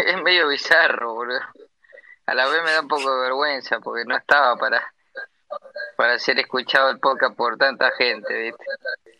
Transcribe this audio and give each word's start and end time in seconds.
es 0.06 0.22
medio 0.22 0.48
bizarro, 0.48 1.14
boludo. 1.14 1.40
A 2.26 2.34
la 2.34 2.48
vez 2.48 2.62
me 2.62 2.72
da 2.72 2.80
un 2.80 2.88
poco 2.88 3.14
de 3.14 3.22
vergüenza 3.22 3.80
porque 3.80 4.04
no 4.04 4.16
estaba 4.16 4.56
para, 4.56 4.92
para 5.96 6.18
ser 6.18 6.38
escuchado 6.38 6.90
el 6.90 7.00
podcast 7.00 7.36
por 7.36 7.56
tanta 7.56 7.90
gente, 7.92 8.32
¿viste? 8.34 8.64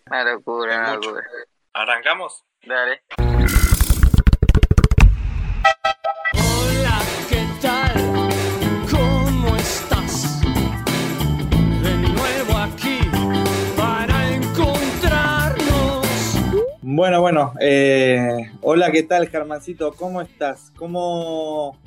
Una 0.06 0.24
locura, 0.24 0.78
una 0.78 0.94
locura. 0.94 1.26
¿Arrancamos? 1.72 2.44
Dale. 2.62 3.02
Bueno, 17.00 17.22
bueno. 17.22 17.54
eh, 17.58 18.50
hola, 18.60 18.90
¿qué 18.92 19.02
tal, 19.02 19.26
Germancito? 19.26 19.94
¿Cómo 19.94 20.20
estás? 20.20 20.70
¿Cómo, 20.76 21.78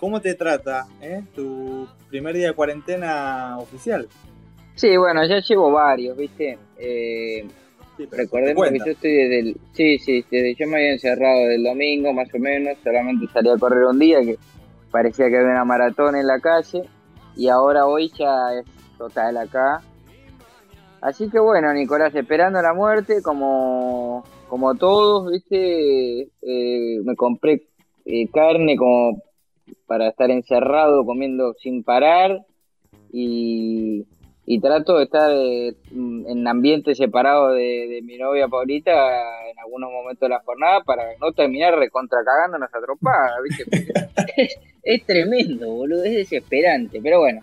cómo 0.00 0.22
te 0.22 0.32
trata 0.32 0.86
eh, 1.02 1.20
tu 1.34 1.86
primer 2.08 2.34
día 2.34 2.46
de 2.46 2.52
cuarentena 2.54 3.58
oficial? 3.58 4.08
Sí, 4.76 4.96
bueno, 4.96 5.26
ya 5.26 5.40
llevo 5.40 5.70
varios, 5.70 6.16
¿viste? 6.16 6.58
Eh, 6.78 7.46
Sí, 7.98 8.08
recordemos 8.10 8.66
que 8.70 8.78
yo 8.78 8.92
estoy 8.92 9.12
desde 9.12 9.38
el... 9.40 9.56
Sí, 9.74 9.98
sí, 9.98 10.24
desde 10.30 10.54
yo 10.54 10.68
me 10.68 10.76
había 10.78 10.92
encerrado 10.92 11.46
del 11.46 11.62
domingo, 11.62 12.14
más 12.14 12.32
o 12.32 12.38
menos, 12.38 12.78
solamente 12.82 13.26
salí 13.30 13.50
a 13.50 13.58
correr 13.58 13.84
un 13.84 13.98
día, 13.98 14.22
que 14.22 14.38
parecía 14.90 15.28
que 15.28 15.36
había 15.36 15.50
una 15.50 15.66
maratón 15.66 16.16
en 16.16 16.26
la 16.26 16.40
calle, 16.40 16.88
y 17.36 17.48
ahora 17.48 17.84
hoy 17.84 18.10
ya 18.18 18.54
es 18.58 18.64
total 18.96 19.36
acá. 19.36 19.82
Así 21.04 21.28
que 21.28 21.38
bueno, 21.38 21.70
Nicolás, 21.74 22.14
esperando 22.14 22.62
la 22.62 22.72
muerte, 22.72 23.20
como, 23.22 24.24
como 24.48 24.74
todos, 24.74 25.30
¿viste? 25.30 26.30
Eh, 26.40 26.98
me 27.04 27.14
compré 27.14 27.66
eh, 28.06 28.26
carne 28.32 28.74
como 28.78 29.22
para 29.86 30.08
estar 30.08 30.30
encerrado 30.30 31.04
comiendo 31.04 31.52
sin 31.60 31.84
parar 31.84 32.46
y, 33.12 34.06
y 34.46 34.60
trato 34.60 34.96
de 34.96 35.04
estar 35.04 35.30
eh, 35.30 35.76
en 35.92 36.48
ambiente 36.48 36.94
separado 36.94 37.48
de, 37.52 37.86
de 37.86 38.00
mi 38.00 38.16
novia 38.16 38.48
Paulita 38.48 38.90
en 39.50 39.58
algunos 39.58 39.90
momentos 39.92 40.20
de 40.20 40.30
la 40.30 40.40
jornada 40.40 40.84
para 40.84 41.04
no 41.20 41.32
terminar 41.32 41.78
recontra 41.78 42.20
cagándonos 42.24 42.70
a 42.74 42.80
tropada, 42.80 43.36
¿viste? 43.42 43.64
Es, 44.38 44.58
es 44.82 45.04
tremendo, 45.04 45.70
boludo, 45.70 46.02
es 46.02 46.14
desesperante, 46.14 46.98
pero 47.02 47.20
bueno, 47.20 47.42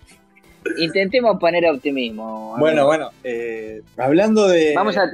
intentemos 0.77 1.39
poner 1.39 1.65
optimismo. 1.69 2.55
Bueno, 2.59 2.85
bueno. 2.85 3.09
eh, 3.23 3.81
hablando 3.97 4.47
de. 4.47 4.73
Vamos 4.75 4.97
a, 4.97 5.09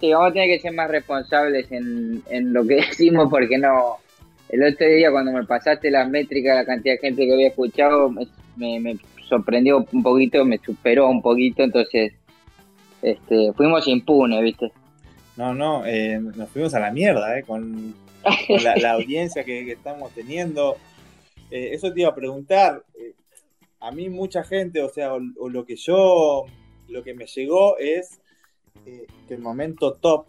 sí, 0.00 0.12
vamos 0.12 0.30
a 0.30 0.32
tener 0.32 0.48
que 0.48 0.60
ser 0.60 0.72
más 0.72 0.90
responsables 0.90 1.70
en, 1.72 2.22
en 2.30 2.52
lo 2.52 2.66
que 2.66 2.74
decimos 2.88 3.28
porque 3.30 3.58
no... 3.58 3.96
El 4.48 4.62
otro 4.64 4.86
día 4.86 5.10
cuando 5.10 5.32
me 5.32 5.44
pasaste 5.44 5.90
las 5.90 6.08
métricas, 6.10 6.54
la 6.56 6.66
cantidad 6.66 6.94
de 6.94 6.98
gente 6.98 7.24
que 7.24 7.32
había 7.32 7.48
escuchado, 7.48 8.10
me, 8.10 8.26
me- 8.56 8.80
me 8.80 8.96
sorprendió 9.26 9.82
un 9.90 10.02
poquito, 10.02 10.44
me 10.44 10.58
superó 10.58 11.08
un 11.08 11.22
poquito, 11.22 11.62
entonces 11.62 12.12
este, 13.00 13.52
fuimos 13.54 13.88
impunes, 13.88 14.42
¿viste? 14.42 14.70
No, 15.38 15.54
no, 15.54 15.86
eh, 15.86 16.20
nos 16.20 16.50
fuimos 16.50 16.74
a 16.74 16.80
la 16.80 16.90
mierda, 16.90 17.38
eh, 17.38 17.44
con, 17.44 17.94
con 18.46 18.62
la, 18.62 18.76
la 18.76 18.92
audiencia 18.92 19.42
que, 19.42 19.64
que 19.64 19.72
estamos 19.72 20.12
teniendo. 20.12 20.76
Eh, 21.50 21.70
eso 21.72 21.90
te 21.90 22.00
iba 22.02 22.10
a 22.10 22.14
preguntar. 22.14 22.82
A 23.82 23.90
mí 23.90 24.08
mucha 24.08 24.44
gente, 24.44 24.80
o 24.80 24.88
sea, 24.88 25.12
o, 25.12 25.20
o 25.38 25.48
lo 25.48 25.66
que 25.66 25.74
yo, 25.74 26.44
lo 26.88 27.02
que 27.02 27.14
me 27.14 27.26
llegó 27.26 27.76
es 27.78 28.20
eh, 28.86 29.06
que 29.26 29.34
el 29.34 29.40
momento 29.40 29.94
top 29.94 30.26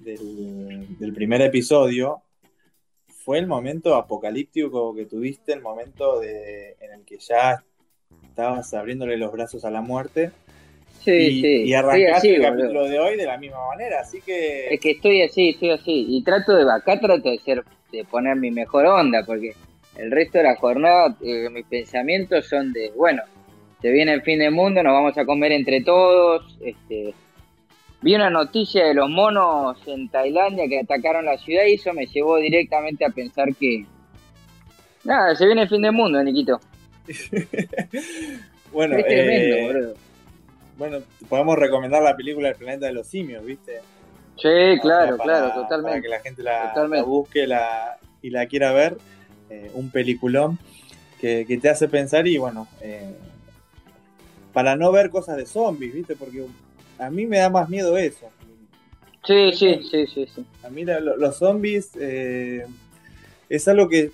del, 0.00 0.98
del 0.98 1.12
primer 1.12 1.42
episodio 1.42 2.22
fue 3.06 3.38
el 3.38 3.46
momento 3.46 3.96
apocalíptico 3.96 4.94
que 4.94 5.04
tuviste, 5.04 5.52
el 5.52 5.60
momento 5.60 6.20
de, 6.20 6.76
en 6.80 6.92
el 6.94 7.04
que 7.04 7.18
ya 7.18 7.62
estabas 8.22 8.72
abriéndole 8.72 9.18
los 9.18 9.30
brazos 9.30 9.66
a 9.66 9.70
la 9.70 9.82
muerte. 9.82 10.30
Sí, 11.00 11.12
y, 11.12 11.40
sí. 11.42 11.62
y 11.64 11.74
arrancaste 11.74 12.12
así, 12.12 12.28
el 12.30 12.40
boludo. 12.40 12.56
capítulo 12.56 12.84
de 12.88 12.98
hoy 12.98 13.16
de 13.16 13.26
la 13.26 13.36
misma 13.36 13.66
manera, 13.68 14.00
así 14.00 14.22
que... 14.22 14.68
Es 14.72 14.80
que 14.80 14.92
estoy 14.92 15.20
así, 15.20 15.50
estoy 15.50 15.70
así. 15.70 16.06
Y 16.08 16.24
trato 16.24 16.54
de, 16.56 16.64
acá 16.72 16.98
trato 16.98 17.30
de 17.30 17.38
ser, 17.40 17.62
de 17.92 18.04
poner 18.04 18.36
mi 18.36 18.50
mejor 18.50 18.86
onda, 18.86 19.22
porque 19.26 19.52
el 19.98 20.10
resto 20.10 20.38
de 20.38 20.44
la 20.44 20.56
jornada, 20.56 21.16
eh, 21.22 21.48
mis 21.50 21.64
pensamientos 21.66 22.46
son 22.48 22.72
de, 22.72 22.92
bueno, 22.96 23.22
se 23.80 23.90
viene 23.90 24.12
el 24.12 24.22
fin 24.22 24.38
del 24.38 24.52
mundo, 24.52 24.82
nos 24.82 24.92
vamos 24.92 25.16
a 25.18 25.24
comer 25.24 25.52
entre 25.52 25.82
todos. 25.82 26.56
Este, 26.60 27.14
vi 28.02 28.14
una 28.14 28.30
noticia 28.30 28.86
de 28.86 28.94
los 28.94 29.08
monos 29.10 29.78
en 29.86 30.08
Tailandia 30.08 30.68
que 30.68 30.80
atacaron 30.80 31.24
la 31.24 31.38
ciudad 31.38 31.64
y 31.66 31.74
eso 31.74 31.92
me 31.92 32.06
llevó 32.06 32.36
directamente 32.38 33.04
a 33.04 33.10
pensar 33.10 33.54
que, 33.54 33.84
nada, 35.04 35.34
se 35.34 35.46
viene 35.46 35.62
el 35.62 35.68
fin 35.68 35.82
del 35.82 35.92
mundo, 35.92 36.22
Niquito. 36.22 36.60
bueno, 38.72 38.96
es 38.96 39.04
tremendo, 39.06 39.56
eh, 39.56 39.66
boludo. 39.66 39.94
bueno, 40.76 40.98
podemos 41.28 41.56
recomendar 41.58 42.02
la 42.02 42.16
película 42.16 42.48
El 42.48 42.56
planeta 42.56 42.86
de 42.86 42.92
los 42.92 43.06
simios, 43.06 43.44
¿viste? 43.44 43.80
Sí, 44.36 44.78
claro, 44.82 45.16
Para- 45.16 45.24
claro, 45.24 45.48
Para 45.48 45.54
totalmente. 45.62 46.02
que 46.02 46.08
la 46.08 46.20
gente 46.20 46.42
la, 46.42 46.74
la 46.88 47.02
busque 47.02 47.46
la, 47.46 47.96
y 48.20 48.30
la 48.30 48.46
quiera 48.46 48.72
ver. 48.72 48.96
Eh, 49.50 49.70
un 49.74 49.90
peliculón 49.90 50.58
que, 51.20 51.44
que 51.46 51.58
te 51.58 51.68
hace 51.68 51.88
pensar 51.88 52.26
y 52.26 52.38
bueno, 52.38 52.68
eh, 52.80 53.14
para 54.52 54.76
no 54.76 54.90
ver 54.92 55.10
cosas 55.10 55.36
de 55.36 55.46
zombies, 55.46 55.94
¿viste? 55.94 56.16
Porque 56.16 56.44
a 56.98 57.10
mí 57.10 57.26
me 57.26 57.38
da 57.38 57.50
más 57.50 57.68
miedo 57.68 57.96
eso. 57.96 58.30
Sí, 59.26 59.52
sí, 59.52 59.80
sí, 59.90 60.06
sí, 60.06 60.26
sí. 60.34 60.46
A 60.62 60.70
mí 60.70 60.84
la- 60.84 61.00
los 61.00 61.36
zombies 61.36 61.90
eh, 61.98 62.64
es 63.48 63.68
algo 63.68 63.88
que 63.88 64.12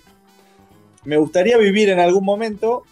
me 1.05 1.17
gustaría 1.17 1.57
vivir 1.57 1.89
en 1.89 1.99
algún 1.99 2.25
momento, 2.25 2.83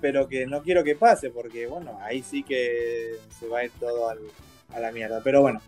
pero 0.00 0.26
que 0.28 0.46
no 0.46 0.62
quiero 0.62 0.82
que 0.82 0.96
pase, 0.96 1.30
porque 1.30 1.66
bueno, 1.66 1.98
ahí 2.02 2.22
sí 2.22 2.42
que 2.42 3.12
se 3.38 3.46
va 3.46 3.60
a 3.60 3.64
ir 3.64 3.70
todo 3.78 4.08
al- 4.08 4.18
a 4.74 4.80
la 4.80 4.92
mierda. 4.92 5.20
Pero 5.22 5.42
bueno, 5.42 5.60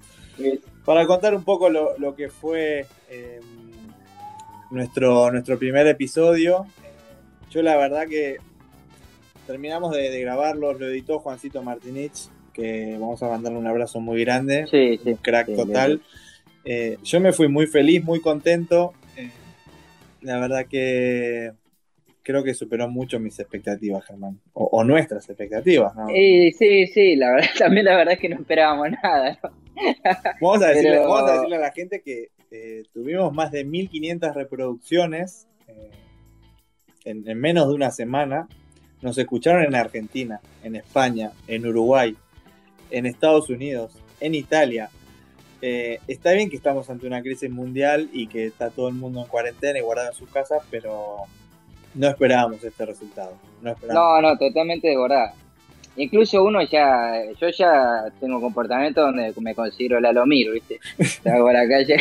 para 0.84 1.06
contar 1.06 1.34
un 1.34 1.44
poco 1.44 1.68
lo, 1.68 1.96
lo 1.98 2.14
que 2.16 2.28
fue 2.30 2.86
eh, 3.10 3.40
nuestro, 4.72 5.30
nuestro 5.30 5.58
primer 5.58 5.86
episodio, 5.86 6.66
yo 7.50 7.62
la 7.62 7.76
verdad 7.76 8.06
que 8.08 8.36
terminamos 9.46 9.94
de, 9.94 10.10
de 10.10 10.20
grabarlo, 10.20 10.72
lo 10.72 10.88
editó 10.88 11.18
Juancito 11.18 11.62
Martinich, 11.62 12.28
que 12.52 12.96
vamos 12.98 13.22
a 13.22 13.28
mandarle 13.28 13.58
un 13.58 13.66
abrazo 13.66 14.00
muy 14.00 14.20
grande 14.24 14.66
Sí, 14.70 14.98
sí. 15.02 15.10
un 15.10 15.16
crack 15.16 15.46
Sí, 15.46 15.56
total. 15.56 16.00
Eh, 16.64 16.98
yo 17.02 17.20
me 17.20 17.32
fui 17.32 17.48
muy 17.48 17.66
feliz, 17.66 18.04
muy 18.04 18.20
contento. 18.20 18.92
Eh, 19.16 19.30
la 20.22 20.38
verdad 20.38 20.66
que 20.66 21.52
creo 22.22 22.44
que 22.44 22.54
superó 22.54 22.88
mucho 22.88 23.18
mis 23.18 23.38
expectativas, 23.40 24.04
Germán. 24.06 24.38
O, 24.52 24.64
o 24.72 24.84
nuestras 24.84 25.28
expectativas, 25.28 25.94
¿no? 25.96 26.08
Y 26.14 26.52
sí, 26.52 26.86
sí, 26.86 27.16
la 27.16 27.32
verdad, 27.32 27.48
también 27.58 27.84
la 27.86 27.96
verdad 27.96 28.14
es 28.14 28.20
que 28.20 28.28
no 28.28 28.36
esperábamos 28.36 28.88
nada, 29.02 29.38
¿no? 29.42 29.50
Vamos 30.40 30.62
a 30.62 30.68
decirle, 30.68 30.90
pero- 30.98 31.08
vamos 31.08 31.30
a, 31.30 31.34
decirle 31.34 31.56
a 31.56 31.60
la 31.60 31.72
gente 31.72 32.00
que 32.02 32.28
eh, 32.52 32.84
tuvimos 32.92 33.32
más 33.32 33.50
de 33.50 33.64
1500 33.64 34.34
reproducciones 34.34 35.46
eh, 35.68 35.90
en, 37.04 37.26
en 37.26 37.40
menos 37.40 37.66
de 37.68 37.74
una 37.74 37.90
semana. 37.90 38.46
Nos 39.00 39.16
escucharon 39.16 39.64
en 39.64 39.74
Argentina, 39.74 40.40
en 40.62 40.76
España, 40.76 41.32
en 41.46 41.66
Uruguay, 41.66 42.14
en 42.90 43.06
Estados 43.06 43.48
Unidos, 43.48 43.94
en 44.20 44.34
Italia. 44.34 44.90
Eh, 45.62 45.98
está 46.06 46.32
bien 46.32 46.50
que 46.50 46.56
estamos 46.56 46.90
ante 46.90 47.06
una 47.06 47.22
crisis 47.22 47.50
mundial 47.50 48.10
y 48.12 48.26
que 48.26 48.46
está 48.46 48.68
todo 48.68 48.88
el 48.88 48.94
mundo 48.94 49.22
en 49.22 49.28
cuarentena 49.28 49.78
y 49.78 49.82
guardado 49.82 50.08
en 50.08 50.14
sus 50.14 50.28
casas, 50.28 50.62
pero 50.70 51.18
no 51.94 52.08
esperábamos 52.08 52.62
este 52.62 52.84
resultado. 52.84 53.38
No. 53.62 53.74
No, 53.88 54.20
no, 54.20 54.36
totalmente 54.36 54.88
desbordada. 54.88 55.34
Incluso 55.96 56.42
uno 56.42 56.62
ya, 56.62 57.22
yo 57.38 57.48
ya 57.50 58.04
tengo 58.18 58.40
comportamiento 58.40 59.02
donde 59.02 59.34
me 59.40 59.54
considero 59.54 60.00
la 60.00 60.12
Lomir, 60.12 60.50
¿viste? 60.50 60.80
Salgo 61.22 61.48
a 61.48 61.52
la 61.52 61.68
calle. 61.68 61.96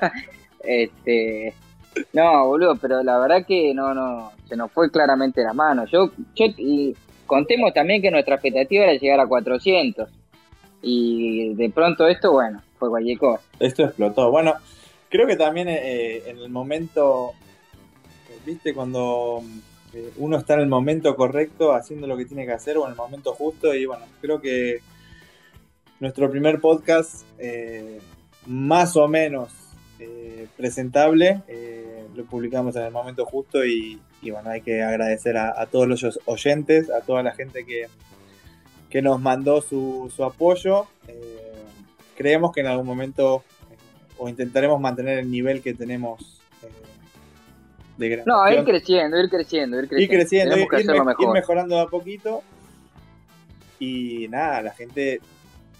este, 0.62 1.54
no, 2.12 2.46
boludo, 2.46 2.76
pero 2.76 3.02
la 3.02 3.18
verdad 3.18 3.44
que 3.46 3.74
no, 3.74 3.94
no, 3.94 4.32
se 4.48 4.56
nos 4.56 4.70
fue 4.70 4.90
claramente 4.90 5.42
la 5.42 5.52
mano. 5.52 5.86
Yo, 5.86 6.10
yo, 6.36 6.46
y 6.56 6.94
contemos 7.26 7.74
también 7.74 8.00
que 8.00 8.10
nuestra 8.10 8.36
expectativa 8.36 8.84
era 8.84 8.94
llegar 8.94 9.20
a 9.20 9.26
400. 9.26 10.08
Y 10.82 11.54
de 11.54 11.70
pronto 11.70 12.06
esto, 12.06 12.32
bueno, 12.32 12.62
fue 12.78 12.88
cualquier 12.88 13.18
cosa. 13.18 13.42
Esto 13.58 13.84
explotó. 13.84 14.30
Bueno, 14.30 14.54
creo 15.08 15.26
que 15.26 15.36
también 15.36 15.68
eh, 15.68 16.22
en 16.26 16.38
el 16.38 16.48
momento, 16.48 17.32
viste, 18.46 18.72
cuando 18.72 19.42
eh, 19.92 20.12
uno 20.16 20.38
está 20.38 20.54
en 20.54 20.60
el 20.60 20.68
momento 20.68 21.16
correcto, 21.16 21.72
haciendo 21.72 22.06
lo 22.06 22.16
que 22.16 22.24
tiene 22.24 22.46
que 22.46 22.52
hacer 22.52 22.76
o 22.76 22.84
en 22.84 22.92
el 22.92 22.96
momento 22.96 23.32
justo, 23.34 23.74
y 23.74 23.86
bueno, 23.86 24.04
creo 24.20 24.40
que 24.40 24.80
nuestro 25.98 26.30
primer 26.30 26.60
podcast, 26.60 27.24
eh, 27.38 28.00
más 28.46 28.96
o 28.96 29.08
menos 29.08 29.52
eh, 29.98 30.46
presentable, 30.56 31.42
lo 32.14 32.24
publicamos 32.24 32.74
en 32.76 32.82
el 32.82 32.90
momento 32.90 33.24
justo 33.24 33.64
y, 33.64 34.00
bueno, 34.22 34.50
hay 34.50 34.62
que 34.62 34.82
agradecer 34.82 35.36
a, 35.36 35.60
a 35.60 35.66
todos 35.66 35.86
los 35.86 36.20
oyentes, 36.24 36.90
a 36.90 37.00
toda 37.00 37.22
la 37.22 37.32
gente 37.32 37.64
que, 37.64 37.86
que 38.90 39.00
nos 39.00 39.20
mandó 39.20 39.62
su, 39.62 40.12
su 40.14 40.24
apoyo. 40.24 40.86
Creemos 42.16 42.52
que 42.52 42.60
en 42.60 42.66
algún 42.66 42.86
momento 42.86 43.44
o 44.18 44.28
intentaremos 44.28 44.78
mantener 44.80 45.18
el 45.18 45.30
nivel 45.30 45.62
que 45.62 45.72
tenemos 45.72 46.40
de 48.08 48.22
No, 48.26 48.48
ir 48.50 48.64
creciendo, 48.64 49.18
ir 49.20 49.28
creciendo, 49.28 49.78
ir 49.78 49.88
creciendo. 49.88 50.02
ir 50.14 50.20
creciendo, 50.20 50.56
ir, 50.56 50.66
ir 51.18 51.28
mejorando 51.28 51.78
a 51.78 51.88
poquito. 51.88 52.42
Y 53.78 54.26
nada, 54.28 54.62
la 54.62 54.72
gente, 54.72 55.20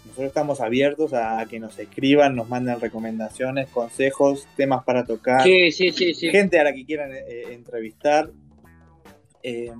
nosotros 0.05 0.27
estamos 0.27 0.61
abiertos 0.61 1.13
a 1.13 1.45
que 1.49 1.59
nos 1.59 1.77
escriban, 1.77 2.35
nos 2.35 2.47
manden 2.49 2.79
recomendaciones, 2.79 3.69
consejos, 3.69 4.47
temas 4.55 4.83
para 4.83 5.03
tocar, 5.05 5.43
Sí, 5.43 5.71
sí, 5.71 5.91
sí, 5.91 6.13
sí. 6.13 6.29
gente 6.29 6.59
a 6.59 6.63
la 6.63 6.73
que 6.73 6.85
quieran 6.85 7.11
eh, 7.13 7.53
entrevistar. 7.53 8.29
Eh, 9.43 9.71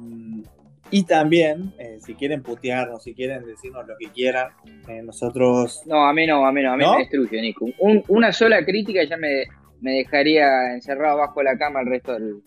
y 0.94 1.04
también, 1.06 1.74
eh, 1.78 2.00
si 2.02 2.16
quieren 2.16 2.44
putearnos, 2.44 3.04
si 3.04 3.14
quieren 3.14 3.46
decirnos 3.46 3.88
lo 3.88 3.96
que 3.98 4.10
quieran, 4.10 4.50
eh, 4.90 5.02
nosotros 5.02 5.82
No, 5.86 6.06
a 6.06 6.14
mí 6.14 6.28
no, 6.28 6.46
a 6.46 6.52
mí 6.52 6.62
no, 6.62 6.74
a 6.74 6.78
mí 6.78 6.84
¿No? 6.84 6.94
me 6.94 7.00
destruye, 7.00 7.42
Nico. 7.42 7.66
Un- 7.80 8.04
una 8.10 8.34
sola 8.34 8.64
crítica 8.66 9.04
ya 9.04 9.16
me, 9.18 9.46
me 9.82 9.92
dejaría 9.94 10.74
encerrado 10.74 11.18
bajo 11.18 11.44
la 11.44 11.58
cama 11.58 11.82
el 11.82 11.88
resto 11.88 12.14
del... 12.14 12.42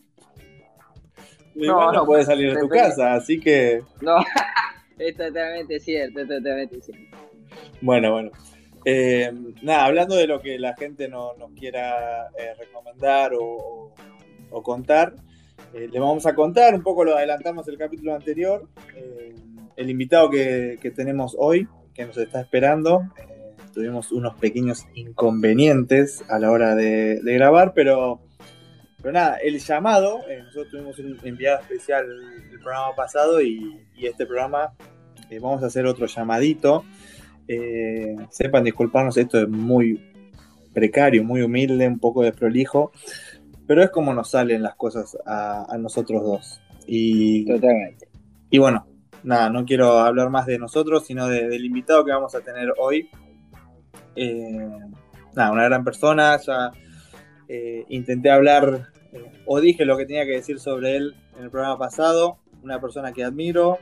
no, 1.55 1.93
no, 1.93 2.05
puedes 2.07 2.27
salir 2.27 2.55
de 2.55 2.61
tu 2.61 2.69
casa, 2.69 3.15
así 3.15 3.39
que 3.41 3.83
No, 4.01 4.17
es 4.99 5.17
totalmente 5.17 5.79
cierto, 5.81 6.21
es 6.21 6.29
totalmente 6.29 6.81
cierto. 6.81 7.17
Bueno, 7.81 8.13
bueno. 8.13 8.31
Eh, 8.87 9.33
nada, 9.63 9.87
hablando 9.87 10.15
de 10.15 10.27
lo 10.27 10.41
que 10.41 10.59
la 10.59 10.75
gente 10.75 11.09
no- 11.09 11.35
nos 11.35 11.53
quiera 11.53 12.29
eh, 12.39 12.55
recomendar 12.59 13.33
o, 13.39 13.93
contar, 14.63 15.15
eh, 15.73 15.89
le 15.91 15.99
vamos 15.99 16.27
a 16.27 16.35
contar, 16.35 16.75
un 16.75 16.83
poco 16.83 17.03
lo 17.05 17.17
adelantamos 17.17 17.67
el 17.69 17.77
capítulo 17.79 18.15
anterior, 18.15 18.69
eh, 18.95 19.35
el 19.77 19.91
invitado 19.91 20.31
que, 20.31 20.79
que 20.81 20.91
tenemos 20.93 21.35
hoy, 21.39 21.67
que 21.93 22.05
nos 22.05 22.17
está 22.19 22.41
esperando, 22.41 23.03
tuvimos 23.75 24.13
unos 24.13 24.35
pequeños 24.37 24.87
inconvenientes 24.95 26.25
a 26.29 26.39
la 26.39 26.51
hora 26.51 26.75
de, 26.75 27.21
de 27.23 27.35
grabar, 27.35 27.73
pero, 27.75 28.21
pero 28.99 29.13
nada, 29.13 29.37
el 29.37 29.59
llamado, 29.59 30.21
eh, 30.29 30.39
nosotros 30.45 30.71
tuvimos 30.71 30.99
un 30.99 31.19
enviado 31.25 31.61
especial 31.61 32.07
el 32.53 32.61
programa 32.61 32.95
pasado 32.97 33.43
y, 33.43 33.81
y 33.97 34.07
este 34.07 34.25
programa 34.27 34.73
eh, 35.31 35.39
vamos 35.41 35.63
a 35.63 35.67
hacer 35.67 35.87
otro 35.87 36.07
llamadito. 36.07 36.85
Eh, 37.49 38.17
sepan 38.31 38.65
disculparnos, 38.65 39.17
esto 39.17 39.39
es 39.41 39.49
muy 39.49 40.01
precario, 40.73 41.23
muy 41.25 41.43
humilde, 41.43 41.87
un 41.87 41.99
poco 41.99 42.23
desprolijo, 42.23 42.91
pero 43.67 43.83
es 43.83 43.91
como 43.91 44.15
nos 44.15 44.31
salen 44.31 44.63
las 44.63 44.75
cosas 44.77 45.17
a, 45.27 45.67
a 45.73 45.77
nosotros 45.79 46.23
dos. 46.23 46.61
Y, 46.87 47.45
Totalmente. 47.47 48.09
y 48.51 48.59
bueno, 48.59 48.87
nada, 49.23 49.51
no 49.51 49.65
quiero 49.65 49.99
hablar 50.01 50.31
más 50.31 50.47
de 50.47 50.59
nosotros, 50.59 51.07
sino 51.07 51.29
de- 51.29 51.49
del 51.49 51.65
invitado 51.65 52.05
que 52.05 52.13
vamos 52.13 52.35
a 52.35 52.41
tener 52.41 52.73
hoy. 52.79 53.09
Eh, 54.17 54.69
nada, 55.35 55.53
una 55.53 55.65
gran 55.65 55.85
persona, 55.85 56.39
ya 56.39 56.73
eh, 57.49 57.85
intenté 57.89 58.31
hablar 58.31 58.89
eh, 59.13 59.23
o 59.47 59.61
dije 59.61 59.85
lo 59.85 59.97
que 59.97 60.07
tenía 60.07 60.25
que 60.25 60.33
decir 60.33 60.59
sobre 60.59 60.97
él 60.97 61.15
en 61.37 61.45
el 61.45 61.51
programa 61.51 61.79
pasado, 61.79 62.39
una 62.63 62.81
persona 62.81 63.13
que 63.13 63.25
admiro, 63.25 63.79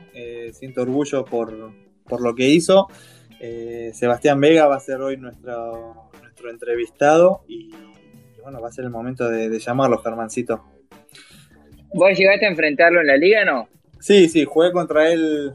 siento 0.51 0.81
orgullo 0.81 1.23
por, 1.23 1.71
por 2.05 2.21
lo 2.21 2.35
que 2.35 2.49
hizo. 2.49 2.87
Sebastián 3.93 4.41
Vega 4.41 4.67
va 4.67 4.75
a 4.75 4.79
ser 4.81 4.99
hoy 5.01 5.15
nuestro, 5.15 6.09
nuestro 6.21 6.49
entrevistado 6.49 7.43
y, 7.47 7.73
y 7.73 8.41
bueno, 8.41 8.59
va 8.59 8.67
a 8.67 8.71
ser 8.71 8.83
el 8.83 8.91
momento 8.91 9.29
de, 9.29 9.47
de 9.49 9.59
llamarlo, 9.59 9.99
Germancito. 9.99 10.65
¿Vos 11.93 12.17
llegaste 12.17 12.45
a 12.45 12.49
enfrentarlo 12.49 12.99
en 12.99 13.07
la 13.07 13.15
liga 13.15 13.45
no? 13.45 13.69
Sí, 13.99 14.27
sí, 14.27 14.43
jugué 14.43 14.73
contra 14.73 15.09
él 15.11 15.53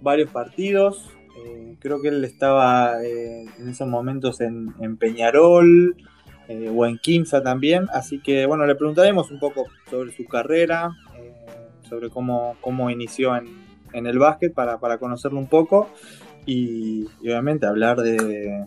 varios 0.00 0.30
partidos. 0.30 1.15
Eh, 1.36 1.76
creo 1.78 2.00
que 2.00 2.08
él 2.08 2.24
estaba 2.24 3.02
eh, 3.04 3.46
en 3.58 3.68
esos 3.68 3.86
momentos 3.86 4.40
en, 4.40 4.74
en 4.80 4.96
Peñarol 4.96 5.96
eh, 6.48 6.72
o 6.74 6.86
en 6.86 6.98
Quimsa 6.98 7.42
también. 7.42 7.86
Así 7.92 8.20
que 8.20 8.46
bueno, 8.46 8.66
le 8.66 8.74
preguntaremos 8.74 9.30
un 9.30 9.38
poco 9.38 9.66
sobre 9.90 10.12
su 10.12 10.24
carrera, 10.24 10.90
eh, 11.18 11.32
sobre 11.88 12.10
cómo, 12.10 12.56
cómo 12.60 12.90
inició 12.90 13.36
en, 13.36 13.46
en 13.92 14.06
el 14.06 14.18
básquet 14.18 14.54
para, 14.54 14.78
para 14.78 14.98
conocerlo 14.98 15.38
un 15.38 15.48
poco 15.48 15.88
y, 16.46 17.06
y 17.20 17.28
obviamente 17.28 17.66
hablar 17.66 17.98
de, 17.98 18.64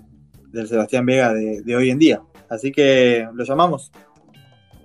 del 0.51 0.67
Sebastián 0.67 1.05
Vega 1.05 1.33
de, 1.33 1.61
de 1.61 1.75
hoy 1.75 1.89
en 1.89 1.99
día. 1.99 2.21
Así 2.49 2.71
que 2.71 3.27
lo 3.33 3.43
llamamos. 3.43 3.91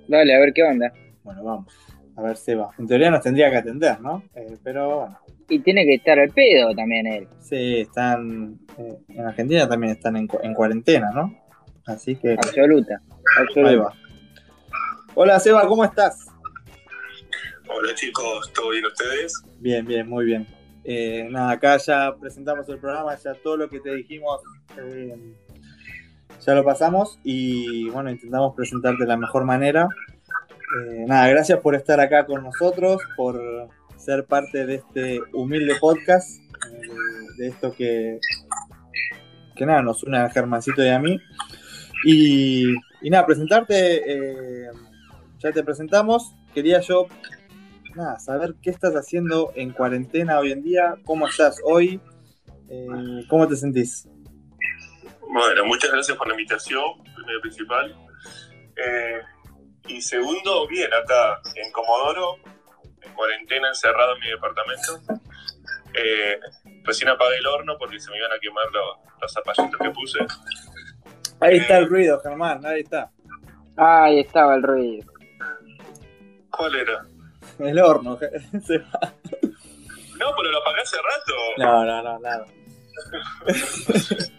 Dale, 0.08 0.34
a 0.34 0.38
ver 0.38 0.52
qué 0.52 0.62
onda. 0.62 0.92
Bueno, 1.22 1.42
vamos. 1.42 1.74
A 2.16 2.22
ver, 2.22 2.36
Seba. 2.36 2.70
En 2.78 2.86
teoría 2.86 3.10
nos 3.10 3.22
tendría 3.22 3.50
que 3.50 3.56
atender, 3.56 4.00
¿no? 4.00 4.22
Eh, 4.34 4.56
pero 4.62 5.00
bueno. 5.00 5.18
Y 5.48 5.58
tiene 5.60 5.84
que 5.84 5.94
estar 5.94 6.18
al 6.18 6.30
pedo 6.30 6.74
también 6.74 7.06
él. 7.06 7.28
Sí, 7.40 7.80
están. 7.80 8.58
eh, 8.78 8.96
en 9.08 9.26
Argentina 9.26 9.68
también 9.68 9.92
están 9.92 10.16
en, 10.16 10.26
cu- 10.26 10.40
en 10.42 10.54
cuarentena, 10.54 11.10
¿no? 11.14 11.34
Así 11.86 12.16
que. 12.16 12.32
Absoluta. 12.32 13.00
Ahí 13.38 13.44
Absoluta. 13.48 13.82
va. 13.84 13.92
Hola, 15.14 15.38
Seba, 15.38 15.66
¿cómo 15.68 15.84
estás? 15.84 16.26
Hola 17.68 17.94
chicos, 17.94 18.52
¿todo 18.52 18.70
bien 18.70 18.84
ustedes? 18.86 19.42
Bien, 19.60 19.84
bien, 19.86 20.08
muy 20.08 20.24
bien. 20.24 20.46
Eh, 20.84 21.28
nada, 21.30 21.52
acá 21.52 21.76
ya 21.78 22.14
presentamos 22.20 22.68
el 22.68 22.78
programa, 22.78 23.16
ya 23.16 23.34
todo 23.34 23.56
lo 23.56 23.68
que 23.70 23.80
te 23.80 23.94
dijimos 23.94 24.40
eh, 24.78 25.16
ya 26.44 26.54
lo 26.54 26.62
pasamos 26.62 27.18
y 27.24 27.88
bueno, 27.88 28.10
intentamos 28.10 28.54
presentarte 28.54 29.04
de 29.04 29.08
la 29.08 29.16
mejor 29.16 29.44
manera. 29.44 29.88
Eh, 30.86 31.04
nada, 31.06 31.28
gracias 31.28 31.58
por 31.60 31.74
estar 31.74 32.00
acá 32.00 32.26
con 32.26 32.42
nosotros, 32.42 33.00
por 33.16 33.40
ser 34.04 34.26
parte 34.26 34.66
de 34.66 34.74
este 34.74 35.20
humilde 35.32 35.76
podcast, 35.80 36.38
eh, 36.72 36.88
de, 37.38 37.48
esto 37.48 37.72
que, 37.72 38.20
que 39.56 39.64
nada, 39.64 39.82
nos 39.82 40.02
une 40.02 40.18
a 40.18 40.28
Germancito 40.28 40.84
y 40.84 40.88
a 40.88 40.98
mí. 40.98 41.18
Y, 42.04 42.74
y 43.00 43.10
nada, 43.10 43.24
presentarte, 43.24 44.02
eh, 44.06 44.70
ya 45.38 45.52
te 45.52 45.64
presentamos, 45.64 46.34
quería 46.52 46.80
yo 46.80 47.08
nada, 47.94 48.18
saber 48.18 48.56
qué 48.60 48.70
estás 48.70 48.94
haciendo 48.94 49.52
en 49.54 49.72
cuarentena 49.72 50.38
hoy 50.38 50.52
en 50.52 50.62
día, 50.62 50.96
cómo 51.06 51.26
estás 51.26 51.60
hoy, 51.64 52.00
eh, 52.68 53.24
cómo 53.28 53.48
te 53.48 53.56
sentís. 53.56 54.06
Bueno, 55.32 55.64
muchas 55.64 55.90
gracias 55.90 56.16
por 56.16 56.28
la 56.28 56.34
invitación, 56.34 57.02
primero 57.14 57.40
principal. 57.40 57.96
Y 59.88 60.00
segundo, 60.00 60.66
bien, 60.66 60.88
acá 60.92 61.40
en 61.54 61.70
Comodoro, 61.72 62.38
cuarentena, 63.14 63.68
encerrado 63.68 64.14
en 64.14 64.20
mi 64.20 64.28
departamento. 64.28 65.00
Eh, 65.94 66.40
recién 66.82 67.08
apagué 67.08 67.38
el 67.38 67.46
horno 67.46 67.76
porque 67.78 68.00
se 68.00 68.10
me 68.10 68.18
iban 68.18 68.32
a 68.32 68.38
quemar 68.38 68.66
los, 68.72 68.98
los 69.20 69.32
zapallitos 69.32 69.78
que 69.80 69.90
puse. 69.90 70.18
Ahí 71.40 71.58
está 71.58 71.78
el 71.78 71.88
ruido, 71.88 72.20
Germán, 72.20 72.64
ahí 72.66 72.80
está. 72.80 73.10
Ahí 73.76 74.20
estaba 74.20 74.54
el 74.54 74.62
ruido. 74.62 75.10
¿Cuál 76.50 76.74
era? 76.76 77.04
El 77.58 77.78
horno. 77.78 78.18
Se 78.66 78.78
va. 78.78 79.12
No, 80.18 80.34
pero 80.36 80.50
lo 80.50 80.58
apagué 80.58 80.80
hace 80.80 80.96
rato. 80.96 81.34
No, 81.58 81.84
no, 81.84 82.02
no, 82.02 82.18
nada. 82.20 82.46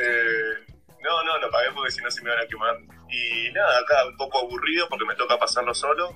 Eh, 0.00 0.74
no, 1.02 1.24
no, 1.24 1.38
lo 1.38 1.46
apagué 1.46 1.72
porque 1.74 1.90
si 1.90 2.02
no 2.02 2.10
se 2.10 2.22
me 2.22 2.30
iban 2.30 2.44
a 2.44 2.46
quemar. 2.46 2.76
Y 3.10 3.50
nada, 3.52 3.78
acá 3.80 4.06
un 4.06 4.16
poco 4.16 4.38
aburrido 4.38 4.86
porque 4.88 5.06
me 5.06 5.14
toca 5.14 5.38
pasarlo 5.38 5.74
solo. 5.74 6.10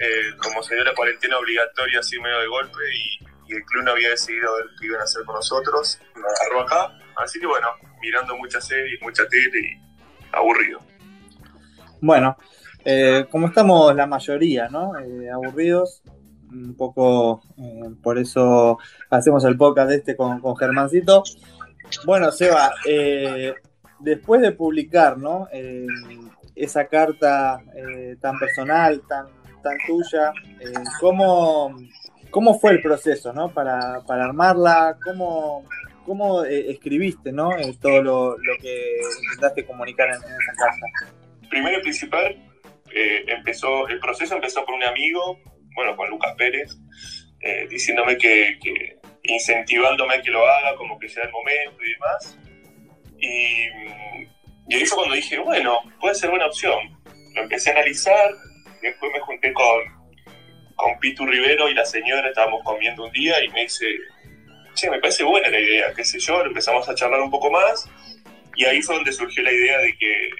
Eh, 0.00 0.36
como 0.40 0.62
se 0.62 0.76
dio 0.76 0.84
la 0.84 0.94
cuarentena 0.94 1.38
obligatoria 1.38 1.98
así 1.98 2.20
medio 2.20 2.38
de 2.38 2.46
golpe 2.46 2.78
y, 2.94 3.28
el 3.48 3.64
club 3.64 3.82
no 3.82 3.92
había 3.92 4.10
decidido 4.10 4.54
ver 4.56 4.66
qué 4.78 4.88
iban 4.88 5.00
a 5.00 5.04
hacer 5.04 5.24
con 5.24 5.34
nosotros, 5.34 5.98
me 6.14 6.20
agarró 6.20 6.60
acá. 6.60 6.98
Así 7.16 7.40
que 7.40 7.46
bueno, 7.46 7.66
mirando 8.02 8.36
muchas 8.36 8.66
series, 8.66 9.00
mucha 9.00 9.26
tele 9.26 9.58
y 9.58 10.36
aburrido. 10.36 10.80
Bueno, 12.02 12.36
eh, 12.84 13.26
como 13.30 13.46
estamos 13.46 13.94
la 13.94 14.06
mayoría, 14.06 14.68
¿no? 14.68 14.98
Eh, 14.98 15.30
aburridos, 15.30 16.02
un 16.50 16.76
poco 16.76 17.42
por 18.02 18.18
eso 18.18 18.78
hacemos 19.08 19.42
el 19.46 19.56
podcast 19.56 19.92
este 19.92 20.14
con, 20.14 20.40
con 20.42 20.54
Germancito. 20.54 21.22
Bueno, 22.04 22.30
Seba, 22.32 22.72
eh, 22.86 23.54
después 24.00 24.40
de 24.40 24.52
publicar, 24.52 25.18
¿no? 25.18 25.48
Eh, 25.52 25.86
esa 26.58 26.86
carta 26.88 27.62
eh, 27.74 28.16
tan 28.20 28.38
personal, 28.38 29.02
tan, 29.08 29.26
tan 29.62 29.76
tuya, 29.86 30.32
eh, 30.60 30.72
¿cómo, 31.00 31.76
¿cómo 32.30 32.58
fue 32.58 32.72
el 32.72 32.82
proceso, 32.82 33.32
¿no? 33.32 33.52
Para, 33.52 34.00
para 34.06 34.24
armarla, 34.24 34.96
¿cómo, 35.02 35.64
cómo 36.04 36.44
eh, 36.44 36.70
escribiste, 36.70 37.32
¿no? 37.32 37.50
Todo 37.80 38.02
lo, 38.02 38.38
lo 38.38 38.56
que 38.60 39.00
intentaste 39.24 39.64
comunicar 39.64 40.08
en, 40.08 40.16
esa 40.16 40.52
carta. 40.56 41.14
Primero 41.48 41.78
y 41.78 41.82
principal, 41.82 42.36
empezó, 43.26 43.86
el 43.88 44.00
proceso 44.00 44.34
empezó 44.34 44.64
por 44.64 44.74
un 44.74 44.82
amigo, 44.82 45.38
bueno, 45.74 45.96
con 45.96 46.10
Lucas 46.10 46.34
Pérez, 46.36 46.76
diciéndome 47.70 48.18
que, 48.18 48.58
que 48.60 48.98
incentivándome 49.22 50.14
a 50.14 50.22
que 50.22 50.30
lo 50.30 50.44
haga, 50.44 50.76
como 50.76 50.98
que 50.98 51.08
sea 51.08 51.24
el 51.24 51.30
momento 51.30 51.82
y 51.84 51.92
demás. 51.92 52.38
Y, 53.20 54.74
ahí 54.74 54.86
fue 54.86 54.98
cuando 54.98 55.14
dije, 55.14 55.38
bueno, 55.38 55.78
puede 56.00 56.14
ser 56.14 56.30
buena 56.30 56.46
opción. 56.46 56.78
Lo 57.34 57.42
empecé 57.42 57.70
a 57.70 57.74
analizar, 57.74 58.30
después 58.82 59.12
me 59.12 59.20
junté 59.20 59.52
con, 59.52 59.80
con 60.76 60.98
Pitu 61.00 61.26
Rivero 61.26 61.68
y 61.68 61.74
la 61.74 61.84
señora, 61.84 62.28
estábamos 62.28 62.62
comiendo 62.64 63.04
un 63.04 63.12
día 63.12 63.42
y 63.44 63.48
me 63.48 63.62
dice, 63.62 63.86
che, 64.74 64.90
me 64.90 64.98
parece 64.98 65.24
buena 65.24 65.48
la 65.48 65.60
idea, 65.60 65.92
qué 65.94 66.04
sé 66.04 66.18
yo, 66.18 66.42
empezamos 66.42 66.88
a 66.88 66.94
charlar 66.94 67.20
un 67.20 67.30
poco 67.30 67.50
más 67.50 67.88
y 68.58 68.64
ahí 68.64 68.82
fue 68.82 68.96
donde 68.96 69.12
surgió 69.12 69.42
la 69.44 69.52
idea 69.52 69.78
de 69.78 69.96
que 69.96 70.30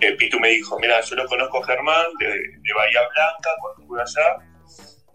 eh, 0.00 0.12
Pitu 0.12 0.38
me 0.38 0.50
dijo, 0.50 0.78
mira, 0.78 1.00
yo 1.00 1.16
lo 1.16 1.26
conozco 1.26 1.62
a 1.62 1.66
Germán 1.66 2.06
de, 2.18 2.28
de 2.28 2.74
Bahía 2.74 3.00
Blanca, 3.00 3.50
cuando 3.60 3.82
estuve 3.82 4.02
allá. 4.02 4.36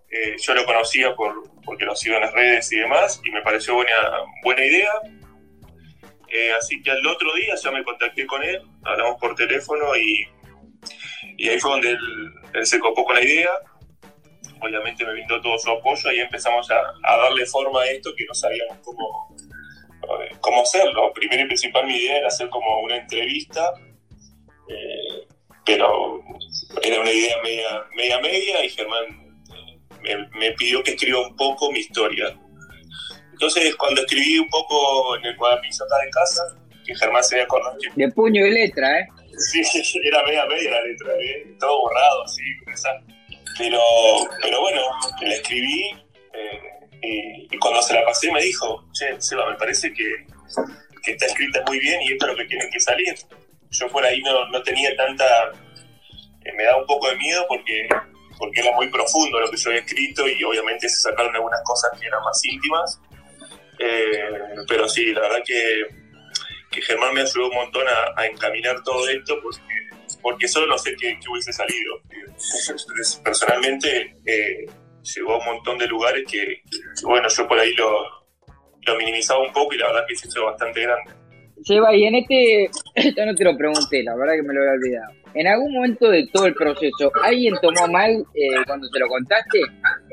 Eh, 0.10 0.36
yo 0.41 0.53
lo 0.56 0.65
conocía 0.65 1.15
por, 1.15 1.34
porque 1.63 1.86
lo 1.86 1.96
sigo 1.96 2.15
en 2.15 2.22
las 2.22 2.34
redes 2.34 2.72
y 2.72 2.77
demás, 2.77 3.22
y 3.24 3.32
me 3.32 3.41
pareció 3.44 3.75
buena, 3.75 3.94
buena 4.44 4.65
idea. 4.65 4.91
Eh, 6.31 6.53
así 6.57 6.81
que 6.81 6.91
al 6.91 7.05
otro 7.05 7.33
día 7.33 7.55
ya 7.61 7.71
me 7.71 7.83
contacté 7.83 8.25
con 8.25 8.41
él, 8.41 8.61
hablamos 8.83 9.19
por 9.19 9.35
teléfono 9.35 9.95
y, 9.97 10.25
ahí 11.45 11.59
fue 11.59 11.71
donde 11.71 11.89
él, 11.89 12.65
se 12.65 12.79
copó 12.79 13.03
con 13.03 13.15
la 13.15 13.23
idea. 13.23 13.51
Obviamente 14.61 15.03
me 15.03 15.13
brindó 15.13 15.41
todo 15.41 15.57
su 15.57 15.69
apoyo 15.69 16.11
y 16.11 16.19
empezamos 16.19 16.69
a, 16.71 16.81
darle 17.03 17.45
forma 17.45 17.81
a 17.81 17.89
esto 17.89 18.13
que 18.15 18.25
no 18.25 18.33
sabíamos 18.33 18.77
cómo, 18.83 19.35
eh, 20.21 20.35
cómo 20.39 20.61
hacerlo. 20.61 21.11
Primero 21.13 21.43
y 21.43 21.47
principal 21.47 21.85
mi 21.85 21.97
idea 21.97 22.19
era 22.19 22.27
hacer 22.27 22.47
como 22.50 22.79
una 22.81 22.95
entrevista, 22.95 23.73
eh, 24.69 25.27
pero 25.65 26.23
era 26.81 27.01
una 27.01 27.11
idea 27.11 27.41
media 27.43 27.85
media, 27.93 28.19
media 28.19 28.63
y 28.63 28.69
Germán 28.69 29.43
me, 30.01 30.29
me 30.39 30.51
pidió 30.53 30.81
que 30.81 30.91
escriba 30.91 31.19
un 31.27 31.35
poco 31.35 31.71
mi 31.71 31.79
historia. 31.79 32.38
Entonces 33.41 33.75
cuando 33.75 34.01
escribí 34.01 34.38
un 34.38 34.48
poco 34.50 35.17
en 35.17 35.25
el 35.25 35.36
cuadernillo 35.36 35.86
acá 35.86 35.95
de 36.05 36.12
casa, 36.12 36.41
que 36.86 36.95
Germán 36.95 37.24
se 37.24 37.33
había 37.33 37.45
acordado 37.45 37.75
que 37.81 37.89
De 37.95 38.12
puño 38.12 38.45
y 38.45 38.51
letra, 38.51 39.00
¿eh? 39.00 39.07
Sí, 39.36 39.63
era 40.03 40.24
media 40.24 40.45
media 40.45 40.69
la 40.69 40.81
letra, 40.83 41.12
¿eh? 41.19 41.48
todo 41.60 41.81
borrado, 41.81 42.24
así. 42.24 42.43
Pero, 43.57 43.79
pero 44.43 44.62
bueno, 44.62 44.81
la 45.21 45.33
escribí 45.33 45.89
eh, 46.33 46.60
y, 47.01 47.55
y 47.55 47.57
cuando 47.57 47.81
se 47.81 47.95
la 47.95 48.05
pasé 48.05 48.31
me 48.31 48.43
dijo, 48.43 48.86
che, 48.93 49.19
Seba, 49.19 49.50
me 49.50 49.57
parece 49.57 49.91
que, 49.91 50.05
que 51.03 51.12
está 51.13 51.25
escrita 51.25 51.63
muy 51.65 51.79
bien 51.79 52.00
y 52.03 52.13
esto 52.13 52.27
es 52.27 52.31
lo 52.33 52.38
que 52.38 52.45
tiene 52.45 52.69
que 52.69 52.79
salir. 52.79 53.15
Yo 53.71 53.88
por 53.88 54.05
ahí 54.05 54.21
no, 54.21 54.48
no 54.50 54.62
tenía 54.62 54.95
tanta... 54.95 55.25
eh, 56.45 56.53
me 56.55 56.63
da 56.63 56.77
un 56.77 56.86
poco 56.86 57.10
de 57.10 57.15
miedo 57.15 57.43
porque, 57.50 57.89
porque 58.38 58.60
era 58.60 58.71
muy 58.75 58.88
profundo 58.89 59.39
lo 59.39 59.50
que 59.50 59.57
yo 59.57 59.71
había 59.71 59.81
escrito 59.81 60.27
y 60.27 60.43
obviamente 60.43 60.88
se 60.88 61.10
sacaron 61.10 61.36
algunas 61.36 61.62
cosas 61.63 61.89
que 62.00 62.05
eran 62.05 62.21
más 62.24 62.39
íntimas. 62.45 63.01
Eh, 63.81 64.55
pero 64.67 64.88
sí, 64.88 65.13
la 65.13 65.21
verdad 65.21 65.43
que, 65.45 65.85
que 66.71 66.81
Germán 66.81 67.13
me 67.13 67.21
ayudó 67.21 67.50
un 67.50 67.55
montón 67.55 67.85
a, 68.15 68.25
encaminar 68.25 68.83
todo 68.83 69.07
esto 69.09 69.39
porque, 70.21 70.47
solo 70.47 70.67
no 70.67 70.77
sé 70.77 70.95
qué, 71.00 71.17
hubiese 71.29 71.51
salido. 71.51 72.01
Personalmente 73.23 74.15
eh, 74.25 74.65
llegó 75.15 75.33
a 75.33 75.38
un 75.39 75.45
montón 75.45 75.77
de 75.77 75.88
lugares 75.88 76.23
que, 76.29 76.61
que, 76.69 77.05
bueno, 77.05 77.27
yo 77.27 77.47
por 77.47 77.59
ahí 77.59 77.73
lo, 77.73 78.21
lo 78.85 78.97
minimizaba 78.97 79.41
un 79.41 79.53
poco 79.53 79.73
y 79.73 79.77
la 79.77 79.88
verdad 79.88 80.05
que 80.07 80.15
se 80.15 80.27
hizo 80.27 80.45
bastante 80.45 80.81
grande. 80.81 81.11
Seba, 81.63 81.95
y 81.95 82.05
en 82.05 82.15
este, 82.15 82.65
esto 82.95 83.25
no 83.25 83.35
te 83.35 83.43
lo 83.43 83.57
pregunté, 83.57 84.03
la 84.03 84.15
verdad 84.15 84.35
que 84.35 84.43
me 84.43 84.53
lo 84.53 84.61
había 84.61 84.73
olvidado. 84.73 85.20
En 85.33 85.47
algún 85.47 85.73
momento 85.73 86.09
de 86.09 86.27
todo 86.27 86.45
el 86.45 86.53
proceso, 86.53 87.11
¿alguien 87.23 87.55
tomó 87.61 87.88
mal 87.88 88.11
eh, 88.33 88.63
cuando 88.65 88.88
se 88.88 89.00
lo 89.00 89.07
contaste? 89.07 89.59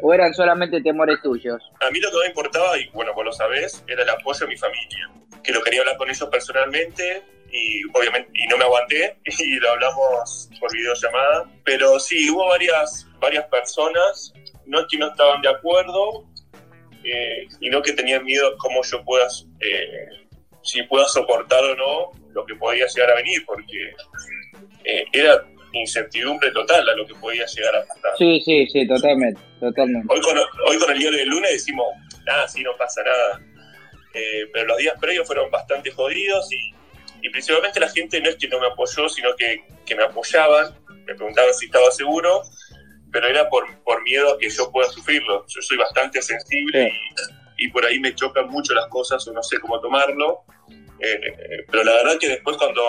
¿O 0.02 0.14
eran 0.14 0.32
solamente 0.32 0.80
temores 0.80 1.20
tuyos? 1.22 1.60
A 1.80 1.90
mí 1.90 1.98
lo 1.98 2.10
que 2.10 2.18
me 2.18 2.26
importaba, 2.26 2.78
y 2.78 2.88
bueno, 2.90 3.12
vos 3.14 3.24
lo 3.24 3.32
sabés, 3.32 3.82
era 3.88 4.02
el 4.02 4.10
apoyo 4.10 4.46
a 4.46 4.48
mi 4.48 4.56
familia. 4.56 5.10
Que 5.42 5.52
lo 5.52 5.62
quería 5.62 5.80
hablar 5.80 5.96
con 5.96 6.08
ellos 6.08 6.28
personalmente 6.30 7.22
y 7.50 7.82
obviamente 7.94 8.30
y 8.34 8.46
no 8.48 8.58
me 8.58 8.64
aguanté 8.64 9.16
y 9.24 9.56
lo 9.56 9.70
hablamos 9.70 10.50
por 10.60 10.72
videollamada. 10.72 11.50
Pero 11.64 11.98
sí, 11.98 12.30
hubo 12.30 12.46
varias, 12.46 13.08
varias 13.18 13.46
personas, 13.46 14.32
no 14.66 14.80
es 14.80 14.86
que 14.88 14.98
no 14.98 15.08
estaban 15.08 15.42
de 15.42 15.48
acuerdo, 15.48 16.26
eh, 17.04 17.46
sino 17.58 17.82
que 17.82 17.92
tenían 17.92 18.24
miedo 18.24 18.56
cómo 18.58 18.82
yo 18.84 19.04
pueda, 19.04 19.26
eh, 19.60 20.08
si 20.62 20.82
pueda 20.84 21.06
soportar 21.06 21.64
o 21.64 21.74
no 21.74 22.12
lo 22.32 22.44
que 22.44 22.54
podía 22.54 22.86
llegar 22.86 23.10
a 23.10 23.16
venir, 23.16 23.44
porque 23.46 23.94
eh, 24.84 25.04
era 25.12 25.44
incertidumbre 25.72 26.50
total 26.52 26.88
a 26.88 26.94
lo 26.94 27.06
que 27.06 27.14
podía 27.14 27.44
llegar 27.46 27.76
a 27.76 27.86
pasar. 27.86 28.12
Sí, 28.16 28.40
sí, 28.44 28.66
sí, 28.68 28.86
totalmente, 28.86 29.40
totalmente. 29.60 30.06
Hoy 30.12 30.20
con, 30.20 30.38
hoy 30.38 30.78
con 30.78 30.92
el 30.92 30.98
diario 30.98 31.18
del 31.18 31.28
lunes 31.28 31.50
decimos, 31.52 31.86
nada, 32.24 32.48
sí, 32.48 32.62
no 32.62 32.76
pasa 32.76 33.02
nada. 33.02 33.40
Eh, 34.14 34.48
pero 34.52 34.66
los 34.66 34.78
días 34.78 34.98
previos 35.00 35.26
fueron 35.26 35.50
bastante 35.50 35.90
jodidos 35.90 36.50
y, 36.50 36.74
y, 37.26 37.30
principalmente 37.30 37.78
la 37.78 37.90
gente 37.90 38.20
no 38.20 38.30
es 38.30 38.36
que 38.36 38.48
no 38.48 38.58
me 38.58 38.66
apoyó, 38.66 39.08
sino 39.08 39.34
que, 39.36 39.62
que 39.84 39.94
me 39.94 40.04
apoyaban, 40.04 40.74
me 41.04 41.14
preguntaban 41.14 41.52
si 41.54 41.66
estaba 41.66 41.90
seguro, 41.90 42.42
pero 43.12 43.28
era 43.28 43.48
por, 43.48 43.64
por 43.84 44.02
miedo 44.02 44.34
a 44.34 44.38
que 44.38 44.48
yo 44.48 44.70
pueda 44.72 44.88
sufrirlo. 44.88 45.44
Yo 45.46 45.60
soy 45.60 45.76
bastante 45.76 46.22
sensible 46.22 46.90
y, 47.58 47.66
y 47.66 47.70
por 47.70 47.84
ahí 47.84 48.00
me 48.00 48.14
chocan 48.14 48.48
mucho 48.48 48.74
las 48.74 48.86
cosas 48.88 49.26
o 49.28 49.32
no 49.32 49.42
sé 49.42 49.60
cómo 49.60 49.80
tomarlo. 49.80 50.44
Eh, 51.00 51.64
pero 51.70 51.84
la 51.84 51.92
verdad 51.92 52.18
que 52.18 52.28
después 52.28 52.56
cuando, 52.56 52.82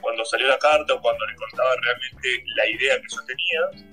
cuando 0.00 0.24
salió 0.24 0.48
la 0.48 0.58
carta 0.58 0.94
o 0.94 1.00
cuando 1.00 1.24
le 1.26 1.36
contaba 1.36 1.70
realmente 1.80 2.44
la 2.56 2.66
idea 2.68 2.96
que 2.96 3.06
yo 3.08 3.24
tenía, 3.24 3.92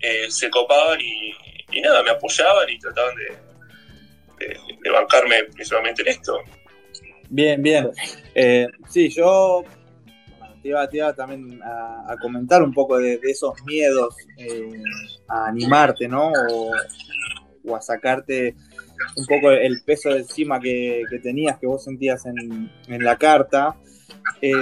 eh, 0.00 0.30
se 0.30 0.50
copaban 0.50 0.98
y, 1.00 1.80
nada, 1.80 2.02
me 2.02 2.10
apoyaban 2.10 2.68
y 2.68 2.78
trataban 2.78 3.14
de, 3.16 4.46
de, 4.82 4.90
bancarme 4.90 5.44
principalmente 5.44 6.02
en 6.02 6.08
esto. 6.08 6.38
Bien, 7.28 7.62
bien. 7.62 7.90
Eh, 8.34 8.66
sí, 8.88 9.08
yo 9.10 9.64
te 10.62 10.68
iba, 10.68 10.88
te 10.88 10.96
iba 10.98 11.12
también 11.14 11.60
a, 11.62 12.16
comentar 12.20 12.62
un 12.62 12.72
poco 12.72 12.98
de, 12.98 13.20
esos 13.22 13.54
miedos, 13.64 14.16
eh, 14.38 14.70
a 15.28 15.46
animarte, 15.46 16.08
¿no? 16.08 16.32
O 17.64 17.76
a 17.76 17.80
sacarte 17.80 18.54
un 19.16 19.26
poco 19.26 19.50
el 19.50 19.82
peso 19.84 20.10
de 20.10 20.18
encima 20.20 20.60
que, 20.60 21.02
que 21.10 21.18
tenías, 21.18 21.58
que 21.58 21.66
vos 21.66 21.84
sentías 21.84 22.24
en, 22.26 22.70
en 22.86 23.04
la 23.04 23.16
carta. 23.16 23.76
Eh, 24.40 24.52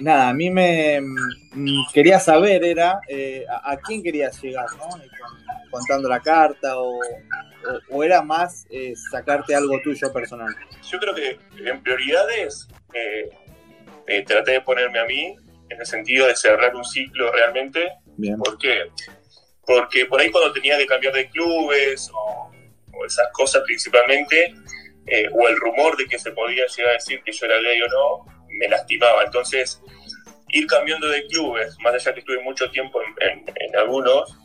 nada, 0.00 0.28
a 0.28 0.34
mí 0.34 0.50
me 0.50 1.00
mm, 1.00 1.92
quería 1.92 2.18
saber, 2.18 2.64
era 2.64 3.00
eh, 3.08 3.44
a, 3.48 3.72
a, 3.72 3.76
quién 3.78 4.02
querías 4.02 4.40
llegar, 4.42 4.66
¿no? 4.78 4.88
Contando 5.70 6.08
la 6.08 6.20
carta 6.20 6.78
o, 6.78 6.98
o, 6.98 7.96
o 7.96 8.04
era 8.04 8.22
más 8.22 8.66
eh, 8.70 8.94
sacarte 9.10 9.54
algo 9.54 9.80
tuyo 9.82 10.12
personal. 10.12 10.54
Yo 10.90 10.98
creo 10.98 11.14
que 11.14 11.38
en 11.64 11.82
prioridades 11.82 12.68
eh, 12.92 13.30
eh, 14.06 14.22
traté 14.24 14.52
de 14.52 14.60
ponerme 14.62 14.98
a 14.98 15.04
mí 15.04 15.36
en 15.68 15.78
el 15.78 15.86
sentido 15.86 16.26
de 16.26 16.34
cerrar 16.34 16.74
un 16.74 16.84
ciclo 16.84 17.30
realmente. 17.32 17.92
Bien. 18.16 18.36
¿Por 18.36 18.58
qué? 18.58 18.90
Porque 19.64 20.06
por 20.06 20.20
ahí 20.20 20.30
cuando 20.30 20.52
tenía 20.52 20.76
que 20.78 20.86
cambiar 20.86 21.14
de 21.14 21.28
clubes 21.30 22.10
o 22.12 22.50
o 23.00 23.06
esas 23.06 23.28
cosas 23.32 23.62
principalmente, 23.64 24.54
eh, 25.06 25.28
o 25.32 25.48
el 25.48 25.56
rumor 25.56 25.96
de 25.96 26.06
que 26.06 26.18
se 26.18 26.30
podía 26.32 26.66
llegar 26.66 26.90
a 26.90 26.94
decir 26.94 27.22
que 27.24 27.32
yo 27.32 27.46
era 27.46 27.60
gay 27.60 27.80
o 27.82 27.88
no, 27.88 28.46
me 28.58 28.68
lastimaba. 28.68 29.24
Entonces, 29.24 29.80
ir 30.48 30.66
cambiando 30.66 31.08
de 31.08 31.26
clubes, 31.26 31.76
más 31.80 31.94
allá 31.94 32.12
que 32.12 32.20
estuve 32.20 32.42
mucho 32.42 32.70
tiempo 32.70 33.00
en, 33.02 33.28
en, 33.28 33.44
en 33.48 33.76
algunos, 33.76 34.36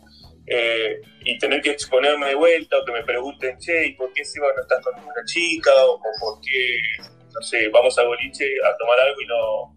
eh, 0.48 1.02
y 1.24 1.38
tener 1.40 1.62
que 1.62 1.72
exponerme 1.72 2.28
de 2.28 2.36
vuelta, 2.36 2.78
o 2.78 2.86
que 2.86 2.92
me 2.92 3.04
pregunten, 3.04 3.58
che, 3.58 3.88
¿y 3.88 3.94
por 3.96 4.14
qué 4.14 4.24
si 4.24 4.40
no 4.40 4.46
estás 4.60 4.84
con 4.84 4.94
una 5.04 5.26
chica? 5.26 5.72
O, 5.86 5.96
o 5.96 6.12
por 6.20 6.40
qué, 6.42 6.80
no 7.34 7.42
sé, 7.42 7.68
vamos 7.70 7.98
a 7.98 8.04
boliche 8.04 8.46
a 8.64 8.78
tomar 8.78 9.00
algo 9.00 9.22
y 9.22 9.26
no, 9.26 9.76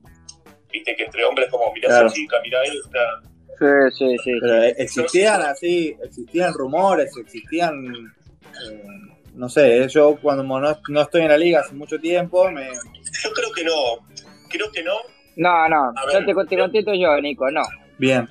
viste 0.70 0.94
que 0.94 1.04
entre 1.04 1.24
hombres 1.24 1.48
como, 1.50 1.72
mirá 1.72 1.88
claro. 1.88 2.06
esa 2.06 2.14
chica, 2.14 2.40
mirá 2.42 2.62
esta. 2.64 3.22
Sí, 3.58 3.96
sí, 3.98 4.16
sí. 4.22 4.32
Pero 4.40 4.62
existían 4.62 5.42
así, 5.42 5.96
existían 6.04 6.52
rumores, 6.54 7.16
existían 7.16 8.14
eh, 8.70 9.08
no 9.38 9.48
sé, 9.48 9.88
yo 9.88 10.18
cuando 10.20 10.42
no, 10.42 10.80
no, 10.88 11.00
estoy 11.00 11.22
en 11.22 11.28
la 11.28 11.38
liga 11.38 11.60
hace 11.60 11.72
mucho 11.72 12.00
tiempo, 12.00 12.50
me... 12.50 12.66
Yo 13.22 13.30
creo 13.32 13.52
que 13.52 13.62
no, 13.62 13.72
creo 14.48 14.72
que 14.72 14.82
no. 14.82 14.96
No, 15.36 15.68
no, 15.68 15.94
yo 16.12 16.18
te, 16.26 16.34
te 16.46 16.56
contesto 16.56 16.92
yo, 16.92 17.20
Nico, 17.20 17.48
no. 17.48 17.62
Bien. 17.98 18.28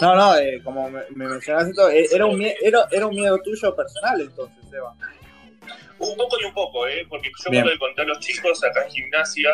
No, 0.00 0.14
no, 0.14 0.36
eh, 0.36 0.60
como 0.62 0.88
me, 0.88 1.00
me 1.10 1.26
mencionaste 1.26 1.70
esto, 1.70 1.90
eh, 1.90 2.06
era 2.12 2.26
un, 2.26 2.38
miedo, 2.38 2.54
era, 2.62 2.86
era 2.92 3.06
un 3.06 3.16
miedo 3.16 3.36
tuyo 3.42 3.74
personal 3.74 4.20
entonces, 4.20 4.72
Eva. 4.72 4.94
Un 5.98 6.16
poco 6.16 6.36
y 6.40 6.44
un 6.44 6.54
poco, 6.54 6.86
¿eh? 6.86 7.04
porque 7.08 7.30
yo 7.44 7.50
Bien. 7.50 7.64
cuando 7.64 7.72
le 7.72 7.78
conté 7.78 8.02
a 8.02 8.04
los 8.04 8.20
chicos 8.20 8.62
acá 8.62 8.84
en 8.84 8.90
gimnasia, 8.90 9.50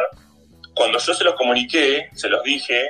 cuando 0.75 0.99
yo 0.99 1.15
se 1.15 1.25
los 1.25 1.35
comuniqué, 1.35 2.11
se 2.15 2.29
los 2.29 2.43
dije, 2.43 2.87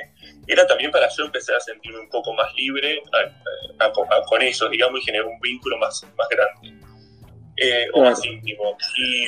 era 0.47 0.67
también 0.67 0.91
para 0.91 1.07
yo 1.15 1.23
empezar 1.23 1.55
a 1.55 1.61
sentirme 1.61 1.99
un 1.99 2.09
poco 2.09 2.33
más 2.33 2.53
libre 2.55 3.01
a, 3.13 3.85
a, 3.85 3.87
a, 3.87 4.21
con 4.25 4.41
ellos, 4.41 4.69
digamos, 4.69 4.99
y 4.99 5.03
generar 5.03 5.27
un 5.27 5.39
vínculo 5.39 5.77
más, 5.77 6.05
más 6.17 6.27
grande 6.27 6.81
eh, 7.61 7.87
o 7.93 8.01
más 8.01 8.23
íntimo. 8.25 8.75
Y, 8.97 9.27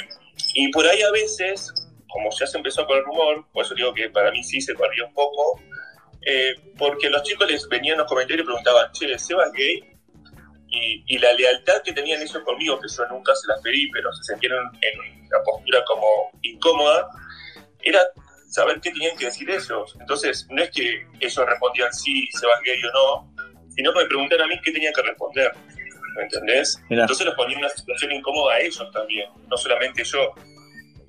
y, 0.56 0.72
por 0.72 0.86
ahí 0.88 1.02
a 1.04 1.12
veces, 1.12 1.72
como 2.08 2.30
ya 2.32 2.48
se 2.48 2.58
empezó 2.58 2.86
con 2.86 2.98
el 2.98 3.04
rumor, 3.04 3.46
por 3.54 3.64
eso 3.64 3.76
digo 3.76 3.94
que 3.94 4.10
para 4.10 4.32
mí 4.32 4.44
sí 4.44 4.60
se 4.60 4.74
perdió 4.74 5.08
un 5.08 5.14
poco, 5.14 5.62
eh, 6.26 6.56
porque 6.78 7.10
los 7.10 7.22
chicos 7.24 7.50
les 7.50 7.68
venían 7.70 7.98
los 8.00 8.08
comentarios 8.08 8.44
y 8.44 8.46
preguntaban, 8.46 8.92
che, 8.94 9.18
¿Sebas 9.20 9.52
gay? 9.54 9.84
Y, 10.70 11.04
y, 11.06 11.20
la 11.20 11.32
lealtad 11.34 11.84
que 11.84 11.94
tenían 11.94 12.22
ellos 12.22 12.40
conmigo, 12.44 12.80
que 12.82 12.88
yo 12.90 13.06
nunca 13.08 13.36
se 13.36 13.48
las 13.48 13.62
pedí, 13.62 13.88
pero 13.92 14.12
se 14.14 14.24
sentían 14.24 14.54
en 14.82 15.00
una 15.28 15.44
postura 15.46 15.84
como 15.86 16.08
incómoda, 16.42 17.08
era 17.84 18.00
saber 18.50 18.82
qué 18.82 18.90
tenían 18.90 19.16
que 19.16 19.26
decir 19.26 19.48
ellos. 19.48 19.96
Entonces, 20.00 20.48
no 20.50 20.64
es 20.64 20.72
que 20.72 21.06
ellos 21.20 21.46
respondían 21.46 21.94
sí, 21.94 22.28
Sebas 22.32 22.60
gay 22.66 22.82
o 22.84 22.92
no, 22.92 23.46
sino 23.76 23.94
que 23.94 24.00
me 24.00 24.06
preguntaron 24.06 24.46
a 24.46 24.48
mí 24.48 24.60
qué 24.64 24.72
tenía 24.72 24.92
que 24.92 25.04
responder. 25.04 25.52
¿Me 26.16 26.24
entendés? 26.24 26.82
Mirá. 26.90 27.04
Entonces 27.04 27.26
los 27.26 27.36
ponía 27.36 27.58
en 27.58 27.60
una 27.64 27.70
situación 27.70 28.12
incómoda 28.12 28.56
a 28.56 28.60
ellos 28.60 28.90
también, 28.92 29.30
no 29.50 29.58
solamente 29.58 30.04
yo. 30.04 30.34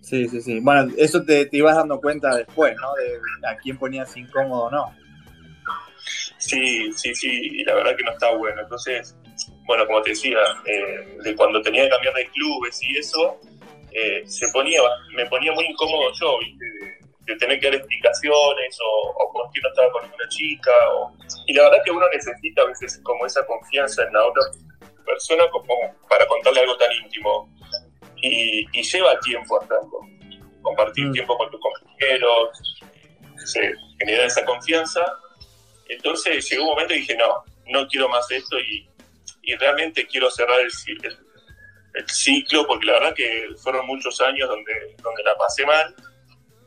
Sí, 0.00 0.28
sí, 0.28 0.40
sí. 0.42 0.60
Bueno, 0.60 0.92
eso 0.98 1.24
te, 1.24 1.46
te 1.46 1.56
ibas 1.56 1.76
dando 1.76 1.98
cuenta 1.98 2.36
después, 2.36 2.76
¿no? 2.76 2.92
De 2.94 3.48
a 3.48 3.56
quién 3.56 3.78
ponías 3.78 4.14
incómodo 4.16 4.64
o 4.64 4.70
no. 4.70 4.94
Sí, 6.38 6.92
sí, 6.92 7.14
sí, 7.14 7.30
y 7.30 7.64
la 7.64 7.74
verdad 7.74 7.96
que 7.96 8.04
no 8.04 8.12
está 8.12 8.34
bueno. 8.34 8.60
Entonces, 8.60 9.16
bueno, 9.66 9.86
como 9.86 10.02
te 10.02 10.10
decía, 10.10 10.36
eh, 10.66 11.16
de 11.22 11.34
cuando 11.34 11.62
tenía 11.62 11.84
que 11.84 11.88
cambiar 11.88 12.14
de 12.14 12.28
clubes 12.28 12.82
y 12.82 12.98
eso, 12.98 13.40
eh, 13.92 14.22
se 14.26 14.46
ponía, 14.52 14.80
me 15.14 15.24
ponía 15.26 15.52
muy 15.52 15.64
incómodo 15.64 16.12
yo, 16.20 16.38
¿viste? 16.40 16.64
De, 16.64 17.32
de 17.32 17.36
tener 17.38 17.58
que 17.58 17.66
dar 17.68 17.76
explicaciones 17.76 18.78
o, 18.84 19.10
o 19.24 19.32
por 19.32 19.50
qué 19.52 19.60
no 19.62 19.68
estaba 19.70 19.90
con 19.92 20.04
una 20.04 20.28
chica. 20.28 20.70
O, 20.92 21.16
y 21.46 21.54
la 21.54 21.62
verdad 21.62 21.78
que 21.82 21.90
uno 21.92 22.06
necesita 22.12 22.60
a 22.60 22.66
veces 22.66 23.00
como 23.02 23.24
esa 23.24 23.46
confianza 23.46 24.02
en 24.04 24.12
la 24.12 24.26
otra 24.26 24.42
persona 25.04 25.48
como 25.50 25.66
para 26.08 26.26
contarle 26.26 26.60
algo 26.60 26.76
tan 26.76 26.90
íntimo. 26.92 27.50
Y, 28.16 28.66
y 28.72 28.82
lleva 28.82 29.18
tiempo 29.20 29.58
hacerlo. 29.60 30.00
Compartir 30.62 31.06
Mm. 31.08 31.12
tiempo 31.12 31.36
con 31.36 31.50
tus 31.50 31.60
compañeros, 31.60 32.48
se 33.44 33.74
genera 33.98 34.24
esa 34.24 34.44
confianza. 34.44 35.04
Entonces 35.88 36.48
llegó 36.50 36.62
un 36.64 36.70
momento 36.70 36.94
y 36.94 36.98
dije, 37.00 37.16
no, 37.16 37.44
no 37.66 37.86
quiero 37.88 38.08
más 38.08 38.30
esto 38.30 38.58
y, 38.58 38.88
y 39.42 39.54
realmente 39.56 40.06
quiero 40.06 40.30
cerrar 40.30 40.60
el, 40.60 40.70
el- 41.02 41.18
el 41.94 42.08
ciclo 42.08 42.66
porque 42.66 42.86
la 42.86 42.94
verdad 42.94 43.14
que 43.14 43.46
fueron 43.62 43.86
muchos 43.86 44.20
años 44.22 44.48
donde, 44.48 44.96
donde 45.02 45.22
la 45.22 45.36
pasé 45.36 45.64
mal 45.64 45.94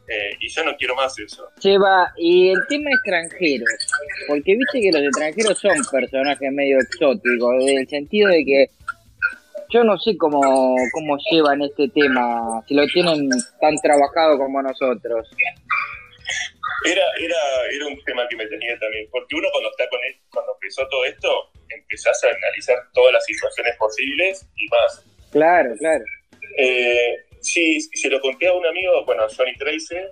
eh, 0.08 0.32
y 0.40 0.50
yo 0.50 0.64
no 0.64 0.76
quiero 0.78 0.96
más 0.96 1.18
eso. 1.20 1.50
Lleva, 1.62 2.14
y 2.18 2.50
el 2.50 2.60
tema 2.70 2.90
extranjeros, 2.92 3.70
porque 4.28 4.56
viste 4.56 4.82
que 4.82 4.92
los 4.92 5.04
extranjeros 5.04 5.60
son 5.60 5.76
personajes 5.92 6.52
medio 6.52 6.80
exóticos, 6.80 7.56
en 7.68 7.78
el 7.80 7.90
sentido 7.90 8.30
de 8.30 8.46
que 8.46 8.70
yo 9.70 9.84
no 9.84 9.98
sé 9.98 10.16
cómo, 10.18 10.76
cómo 10.94 11.18
llevan 11.30 11.62
este 11.62 11.90
tema, 11.90 12.64
si 12.68 12.74
lo 12.74 12.86
tienen 12.88 13.30
tan 13.60 13.76
trabajado 13.82 14.38
como 14.38 14.62
nosotros. 14.62 15.30
Era, 16.86 17.04
era, 17.20 17.36
era 17.74 17.88
un 17.88 18.02
tema 18.06 18.26
que 18.30 18.38
me 18.38 18.46
tenía 18.48 18.80
también, 18.80 19.08
porque 19.12 19.36
uno 19.36 19.48
cuando 19.52 19.70
está 19.72 19.90
con 19.90 20.00
él, 20.06 20.16
cuando 20.32 20.54
empezó 20.54 20.88
todo 20.88 21.04
esto, 21.06 21.52
empezás 21.70 22.24
a 22.24 22.28
analizar 22.28 22.78
todas 22.94 23.14
las 23.14 23.26
situaciones 23.26 23.76
posibles 23.76 24.48
y 24.56 24.68
más. 24.70 25.06
Claro, 25.32 25.76
claro. 25.80 26.04
Eh, 26.58 27.27
sí, 27.48 27.80
se 27.82 28.10
lo 28.10 28.20
conté 28.20 28.48
a 28.48 28.54
un 28.54 28.66
amigo, 28.66 29.04
bueno, 29.06 29.24
a 29.24 29.30
Johnny 29.30 29.56
Tracer, 29.58 30.12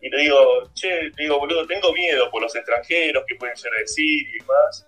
y 0.00 0.10
le 0.10 0.18
digo, 0.18 0.70
che, 0.74 1.02
le 1.02 1.12
digo, 1.16 1.38
boludo, 1.38 1.66
tengo 1.66 1.92
miedo 1.92 2.30
por 2.30 2.42
los 2.42 2.54
extranjeros, 2.54 3.24
que 3.26 3.34
pueden 3.36 3.56
ser 3.56 3.72
decir 3.72 4.26
y 4.34 4.42
más. 4.44 4.86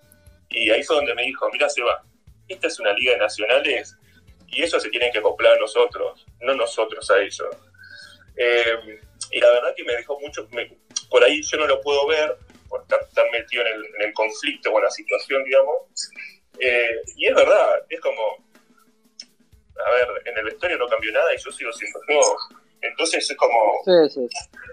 Y 0.50 0.70
ahí 0.70 0.82
fue 0.82 0.96
donde 0.96 1.14
me 1.14 1.22
dijo, 1.22 1.48
mira, 1.52 1.68
Seba, 1.68 2.02
esta 2.48 2.66
es 2.66 2.78
una 2.80 2.92
liga 2.92 3.12
de 3.12 3.18
nacionales 3.18 3.96
y 4.46 4.62
eso 4.62 4.80
se 4.80 4.88
tienen 4.88 5.12
que 5.12 5.18
acoplar 5.18 5.56
a 5.56 5.60
nosotros, 5.60 6.26
no 6.40 6.54
nosotros 6.54 7.10
a 7.10 7.20
ellos. 7.20 7.48
Eh, 8.37 9.00
y 9.32 9.40
la 9.40 9.50
verdad 9.50 9.75
que 9.76 9.84
me 9.84 9.94
dejó 9.94 10.18
mucho, 10.20 10.48
por 11.10 11.25
ahí 11.25 11.42
yo 11.42 11.58
no 11.58 11.66
lo 11.66 11.80
puedo 11.80 12.06
ver, 12.06 12.37
por 12.68 12.82
estar 12.82 13.30
metido 13.30 13.66
en 13.66 13.75
el, 13.75 13.84
en 13.96 14.08
el 14.08 14.12
conflicto 14.14 14.70
o 14.70 14.78
en 14.78 14.84
la 14.84 14.90
situación, 14.90 15.44
digamos. 15.44 16.10
Eh, 16.60 17.00
y 17.16 17.26
es 17.26 17.34
verdad, 17.34 17.84
es 17.88 18.00
como, 18.00 18.47
a 19.87 19.90
ver, 19.92 20.08
en 20.26 20.38
el 20.38 20.44
vestuario 20.44 20.78
no 20.78 20.88
cambió 20.88 21.12
nada 21.12 21.35
y 21.35 21.38
yo 21.38 21.50
sigo 21.52 21.73
siendo 21.73 22.00
yo. 22.08 22.20
Entonces 22.80 23.28
es 23.28 23.37
como, 23.37 23.52
Sí, 23.85 24.14
sí. 24.14 24.28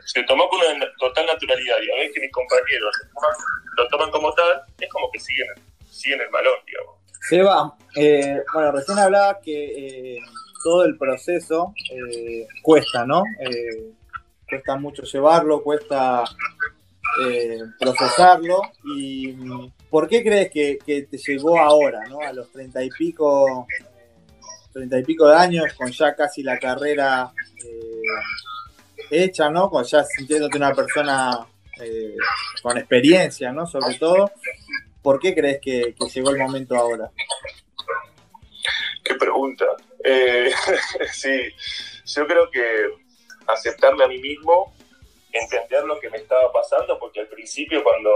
se 0.06 0.24
tomó 0.24 0.48
con 0.50 0.60
una 0.60 0.86
total 1.00 1.26
naturalidad 1.26 1.78
y 1.82 1.92
a 1.92 1.96
veces 1.96 2.14
que 2.14 2.22
mis 2.22 2.32
compañeros 2.32 2.96
lo 3.78 3.88
toman, 3.90 4.12
como 4.12 4.32
tal, 4.34 4.62
es 4.80 4.90
como 4.92 5.10
que 5.12 5.20
siguen, 5.20 5.48
siguen 5.90 6.22
el 6.22 6.30
balón, 6.30 6.54
digamos. 6.68 6.96
Seba, 7.28 7.76
eh, 7.96 8.44
bueno, 8.54 8.72
recién 8.74 9.00
hablaba 9.00 9.40
que 9.42 10.16
eh, 10.16 10.20
todo 10.64 10.84
el 10.86 10.98
proceso 10.98 11.74
eh, 11.92 12.48
cuesta, 12.62 13.06
¿no? 13.06 13.24
Eh, 13.40 13.92
cuesta 14.48 14.76
mucho 14.76 15.02
llevarlo, 15.02 15.64
cuesta 15.64 16.24
eh, 17.28 17.60
procesarlo. 17.80 18.62
¿Y 18.96 19.34
por 19.90 20.08
qué 20.08 20.22
crees 20.24 20.51
que, 20.51 20.77
que 20.86 21.03
te 21.03 21.18
llegó 21.18 21.60
ahora, 21.60 22.01
¿no? 22.08 22.20
A 22.22 22.32
los 22.34 22.51
treinta 22.51 22.84
y 22.84 22.90
pico, 22.90 23.66
treinta 24.75 25.00
y 25.00 25.03
pico 25.05 25.25
de 25.29 25.38
años, 25.38 25.74
con 25.77 25.90
ya 25.90 26.14
casi 26.14 26.44
la 26.44 26.59
carrera 26.59 27.31
eh, 27.64 28.01
hecha, 29.09 29.50
¿no? 29.50 29.70
Con 29.70 29.85
ya 29.85 30.03
sintiéndote 30.03 30.57
una 30.57 30.74
persona 30.74 31.48
eh, 31.79 32.18
con 32.61 32.77
experiencia, 32.77 33.53
¿no? 33.53 33.66
Sobre 33.66 33.96
todo. 33.96 34.29
¿Por 35.01 35.20
qué 35.20 35.33
crees 35.33 35.61
que, 35.61 35.96
llegó 36.14 36.31
el 36.31 36.40
momento 36.40 36.75
ahora? 36.75 37.09
Qué 39.01 39.16
pregunta. 39.16 39.66
Eh, 40.03 40.51
sí, 41.14 41.53
yo 42.07 42.27
creo 42.27 42.51
que 42.51 42.90
aceptarme 43.48 44.03
a 44.03 44.07
mí 44.09 44.18
mismo, 44.18 44.74
entender 45.31 45.85
lo 45.85 45.98
que 46.01 46.09
me 46.09 46.18
estaba 46.18 46.51
pasando, 46.51 47.00
porque 47.00 47.22
al 47.22 47.27
principio 47.27 47.81
cuando 47.81 48.11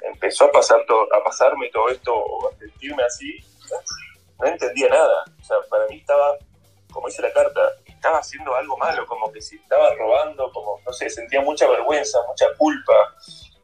empezó 0.00 0.46
a 0.46 0.50
pasar 0.50 0.84
todo, 0.84 1.06
a 1.14 1.22
pasarme 1.22 1.68
todo 1.68 1.90
esto 1.90 2.12
o 2.12 2.48
a 2.50 2.58
sentirme 2.58 3.04
así, 3.04 3.38
no 4.38 4.46
entendía 4.46 4.88
nada. 4.88 5.24
O 5.40 5.44
sea, 5.44 5.56
para 5.70 5.86
mí 5.86 5.98
estaba, 5.98 6.36
como 6.92 7.08
dice 7.08 7.22
la 7.22 7.32
carta, 7.32 7.60
estaba 7.86 8.18
haciendo 8.18 8.54
algo 8.54 8.76
malo, 8.76 9.06
como 9.06 9.32
que 9.32 9.40
si 9.40 9.56
estaba 9.56 9.94
robando, 9.94 10.50
como, 10.52 10.80
no 10.84 10.92
sé, 10.92 11.08
sentía 11.10 11.40
mucha 11.40 11.68
vergüenza, 11.68 12.18
mucha 12.28 12.46
culpa. 12.56 13.14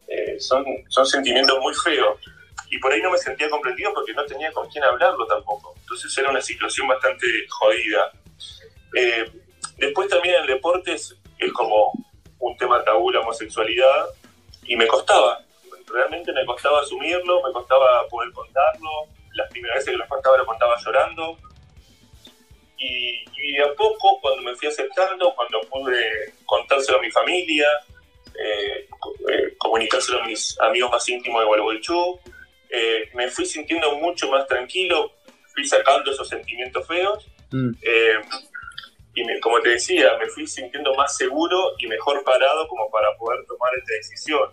Eh, 0.08 0.40
son, 0.40 0.64
son 0.88 1.06
sentimientos 1.06 1.58
muy 1.60 1.74
feos. 1.74 2.18
Y 2.70 2.78
por 2.78 2.92
ahí 2.92 3.02
no 3.02 3.10
me 3.10 3.18
sentía 3.18 3.50
comprendido 3.50 3.92
porque 3.92 4.14
no 4.14 4.24
tenía 4.24 4.50
con 4.52 4.68
quién 4.68 4.82
hablarlo 4.84 5.26
tampoco. 5.26 5.74
Entonces 5.80 6.16
era 6.16 6.30
una 6.30 6.40
situación 6.40 6.88
bastante 6.88 7.26
jodida. 7.48 8.10
Eh, 8.94 9.30
después 9.76 10.08
también 10.08 10.36
en 10.36 10.46
deportes 10.46 11.14
es 11.38 11.52
como 11.52 11.92
un 12.38 12.56
tema 12.56 12.82
tabú 12.84 13.10
la 13.10 13.20
homosexualidad 13.20 14.06
y 14.64 14.76
me 14.76 14.86
costaba, 14.86 15.40
realmente 15.86 16.32
me 16.32 16.44
costaba 16.46 16.80
asumirlo, 16.80 17.42
me 17.42 17.52
costaba 17.52 18.06
poder 18.08 18.32
contarlo. 18.32 18.88
Las 19.52 19.60
primeras 19.60 19.76
veces 19.76 19.90
que 19.92 19.98
lo 19.98 20.08
contaba 20.08 20.36
lo 20.38 20.46
contaba 20.46 20.76
llorando. 20.82 21.38
Y, 22.78 23.24
y 23.36 23.52
de 23.52 23.62
a 23.62 23.74
poco, 23.74 24.18
cuando 24.22 24.42
me 24.42 24.56
fui 24.56 24.66
aceptando, 24.68 25.34
cuando 25.34 25.60
pude 25.68 26.32
contárselo 26.46 26.98
a 26.98 27.02
mi 27.02 27.10
familia, 27.10 27.66
eh, 28.34 28.88
eh, 29.28 29.54
comunicárselo 29.58 30.22
a 30.22 30.26
mis 30.26 30.58
amigos 30.60 30.90
más 30.90 31.06
íntimos 31.08 31.40
de 31.42 31.46
Gualeguaychú, 31.46 32.18
eh, 32.70 33.10
me 33.14 33.28
fui 33.28 33.44
sintiendo 33.44 33.94
mucho 33.96 34.28
más 34.30 34.46
tranquilo, 34.46 35.12
fui 35.54 35.66
sacando 35.66 36.10
esos 36.10 36.28
sentimientos 36.28 36.86
feos 36.86 37.26
Mm. 37.54 37.72
eh, 37.82 38.20
y 39.14 39.24
me- 39.24 39.38
como 39.40 39.60
te 39.60 39.68
decía, 39.68 40.16
me 40.18 40.26
fui 40.28 40.46
sintiendo 40.46 40.94
más 40.94 41.14
seguro 41.18 41.74
y 41.78 41.86
mejor 41.86 42.24
parado 42.24 42.66
como 42.66 42.90
para 42.90 43.14
poder 43.18 43.44
tomar 43.44 43.70
esta 43.76 43.92
decisión. 43.92 44.50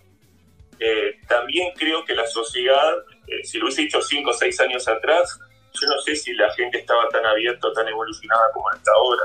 Eh, 0.80 1.20
también 1.28 1.74
creo 1.76 2.06
que 2.06 2.14
la 2.16 2.26
sociedad, 2.28 2.94
eh, 3.28 3.44
si 3.44 3.58
lo 3.58 3.66
hubiese 3.66 3.82
dicho 3.84 4.02
cinco 4.02 4.32
o 4.32 4.34
seis 4.34 4.60
años 4.62 4.88
atrás, 4.88 5.40
yo 5.74 5.88
no 5.88 6.02
sé 6.02 6.16
si 6.16 6.34
la 6.34 6.52
gente 6.54 6.80
estaba 6.80 7.08
tan 7.10 7.26
abierta 7.26 7.72
tan 7.74 7.88
evolucionada 7.88 8.52
como 8.54 8.72
está 8.72 8.92
ahora. 8.94 9.24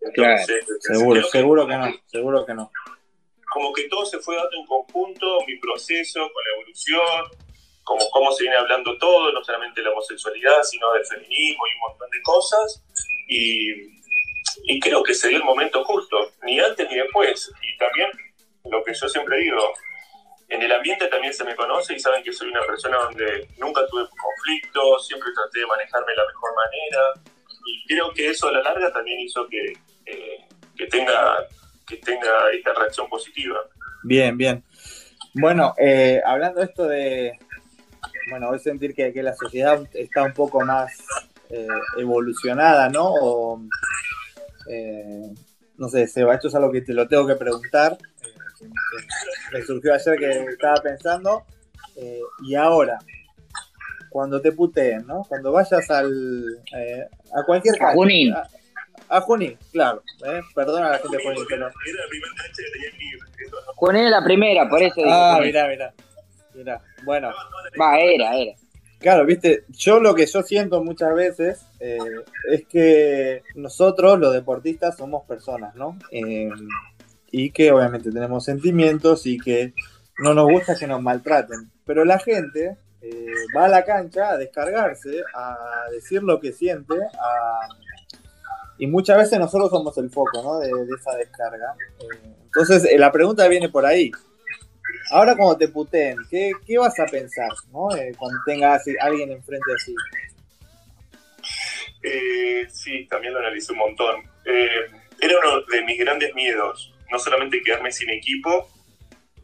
Entonces, 0.00 0.64
Seguro, 0.80 1.10
creo 1.20 1.24
que- 1.24 1.30
seguro 1.38 1.66
que 1.66 1.76
no, 1.76 1.86
seguro 2.06 2.46
que 2.46 2.54
no. 2.54 2.70
como 3.52 3.72
que 3.72 3.88
todo 3.88 4.04
se 4.04 4.18
fue 4.18 4.36
dando 4.36 4.56
en 4.56 4.66
conjunto, 4.66 5.38
mi 5.46 5.56
proceso 5.58 6.20
con 6.20 6.44
la 6.44 6.50
evolución, 6.60 7.40
como 7.84 8.10
cómo 8.10 8.32
se 8.32 8.42
viene 8.44 8.56
hablando 8.56 8.98
todo, 8.98 9.32
no 9.32 9.42
solamente 9.44 9.80
de 9.80 9.86
la 9.86 9.92
homosexualidad, 9.92 10.62
sino 10.64 10.92
del 10.92 11.06
feminismo 11.06 11.62
y 11.66 11.74
un 11.74 11.80
montón 11.88 12.10
de 12.10 12.22
cosas. 12.22 12.84
Y, 13.28 13.72
y 14.64 14.80
creo 14.80 15.02
que 15.02 15.14
se 15.14 15.28
dio 15.28 15.38
el 15.38 15.44
momento 15.44 15.84
justo, 15.84 16.16
ni 16.42 16.58
antes 16.60 16.88
ni 16.90 16.96
después. 16.96 17.50
Y 17.62 17.78
también 17.78 18.10
lo 18.70 18.82
que 18.84 18.92
yo 18.92 19.08
siempre 19.08 19.38
digo, 19.38 19.72
en 20.48 20.62
el 20.62 20.72
ambiente 20.72 21.08
también 21.08 21.34
se 21.34 21.44
me 21.44 21.56
conoce 21.56 21.94
y 21.94 22.00
saben 22.00 22.22
que 22.22 22.32
soy 22.32 22.48
una 22.48 22.64
persona 22.64 22.98
donde 22.98 23.48
nunca 23.58 23.86
tuve 23.88 24.06
conflictos, 24.08 25.06
siempre 25.06 25.30
traté 25.34 25.60
de 25.60 25.66
manejarme 25.66 26.12
de 26.12 26.16
la 26.16 26.26
mejor 26.26 26.50
manera. 26.54 27.02
Y 27.66 27.86
creo 27.88 28.12
que 28.12 28.30
eso 28.30 28.48
a 28.48 28.52
la 28.52 28.62
larga 28.62 28.92
también 28.92 29.18
hizo 29.20 29.46
que, 29.48 29.72
eh, 30.06 30.38
que 30.76 30.86
tenga 30.86 31.46
que 31.86 31.96
tenga 31.98 32.50
esta 32.52 32.74
reacción 32.74 33.08
positiva. 33.08 33.60
Bien, 34.02 34.36
bien. 34.36 34.64
Bueno, 35.34 35.74
eh, 35.78 36.20
hablando 36.24 36.62
esto 36.62 36.86
de, 36.86 37.38
bueno, 38.30 38.48
voy 38.48 38.56
a 38.56 38.60
sentir 38.60 38.94
que, 38.94 39.12
que 39.12 39.22
la 39.22 39.34
sociedad 39.34 39.82
está 39.94 40.22
un 40.24 40.32
poco 40.32 40.60
más 40.64 40.92
eh, 41.50 41.66
evolucionada, 41.98 42.88
¿no? 42.88 43.62
Eh, 44.68 45.34
no 45.76 45.88
sé, 45.88 46.06
Seba, 46.06 46.34
esto 46.34 46.48
es 46.48 46.54
algo 46.54 46.72
que 46.72 46.80
te 46.80 46.94
lo 46.94 47.06
tengo 47.06 47.26
que 47.26 47.36
preguntar. 47.36 47.98
Eh, 48.70 49.06
me 49.52 49.62
surgió 49.62 49.94
ayer 49.94 50.18
que 50.18 50.30
estaba 50.52 50.76
pensando. 50.82 51.44
eh, 51.96 52.20
y 52.44 52.54
ahora, 52.54 52.98
cuando 54.10 54.40
te 54.40 54.52
puteen, 54.52 55.06
¿no? 55.06 55.24
Cuando 55.28 55.52
vayas 55.52 55.90
al, 55.90 56.44
eh, 56.76 57.06
a 57.34 57.42
cualquier 57.44 57.82
A 57.82 57.92
Junín. 57.92 58.32
A, 58.34 58.48
a 59.08 59.20
Junín, 59.20 59.56
claro. 59.72 60.02
¿eh? 60.24 60.40
Perdona 60.54 60.88
a 60.88 60.90
la 60.92 60.98
gente 60.98 61.16
de 61.18 61.22
Junín, 61.22 61.44
pero... 61.48 61.70
Junín 63.76 64.04
es 64.04 64.10
la 64.10 64.24
primera, 64.24 64.68
por 64.68 64.82
eso 64.82 65.00
Ah, 65.06 65.38
mirá, 65.42 65.68
mirá. 65.68 65.92
Mirá, 66.54 66.80
bueno. 67.04 67.30
Va, 67.80 67.98
era, 68.00 68.34
era. 68.36 68.52
Claro, 68.98 69.26
viste, 69.26 69.64
yo 69.68 70.00
lo 70.00 70.14
que 70.14 70.24
yo 70.24 70.42
siento 70.42 70.82
muchas 70.82 71.14
veces 71.14 71.66
eh, 71.80 71.98
es 72.50 72.66
que 72.66 73.42
nosotros, 73.54 74.18
los 74.18 74.32
deportistas, 74.32 74.96
somos 74.96 75.24
personas, 75.26 75.74
¿no? 75.74 75.98
Eh, 76.10 76.48
y 77.38 77.50
que 77.50 77.70
obviamente 77.70 78.10
tenemos 78.10 78.46
sentimientos 78.46 79.26
y 79.26 79.36
que 79.36 79.74
no 80.20 80.32
nos 80.32 80.50
gusta 80.50 80.74
que 80.74 80.86
nos 80.86 81.02
maltraten. 81.02 81.70
Pero 81.84 82.02
la 82.06 82.18
gente 82.18 82.78
eh, 83.02 83.26
va 83.54 83.66
a 83.66 83.68
la 83.68 83.84
cancha 83.84 84.30
a 84.30 84.38
descargarse, 84.38 85.22
a 85.34 85.84
decir 85.90 86.22
lo 86.22 86.40
que 86.40 86.54
siente, 86.54 86.94
y 88.78 88.86
muchas 88.86 89.18
veces 89.18 89.38
nosotros 89.38 89.68
somos 89.68 89.98
el 89.98 90.08
foco, 90.08 90.42
¿no? 90.42 90.60
De, 90.60 90.70
esa 90.98 91.14
descarga. 91.14 91.74
Eh, 92.00 92.32
entonces, 92.46 92.86
eh, 92.86 92.98
la 92.98 93.12
pregunta 93.12 93.46
viene 93.48 93.68
por 93.68 93.84
ahí. 93.84 94.10
Ahora 95.10 95.36
cuando 95.36 95.58
te 95.58 95.68
puteen, 95.68 96.16
¿qué, 96.30 96.52
qué 96.66 96.78
vas 96.78 96.98
a 96.98 97.04
pensar, 97.04 97.50
¿no? 97.70 97.88
Cuando 98.16 98.38
tengas 98.46 98.82
a 98.88 99.04
alguien 99.04 99.30
enfrente 99.30 99.72
así. 99.74 99.94
Sí, 102.70 103.06
también 103.10 103.34
lo 103.34 103.40
analicé 103.40 103.72
un 103.72 103.78
montón. 103.78 104.22
Era 104.46 105.34
uno 105.38 105.60
de 105.70 105.84
mis 105.84 105.98
grandes 105.98 106.34
miedos, 106.34 106.95
no 107.10 107.18
solamente 107.18 107.62
quedarme 107.62 107.92
sin 107.92 108.10
equipo, 108.10 108.68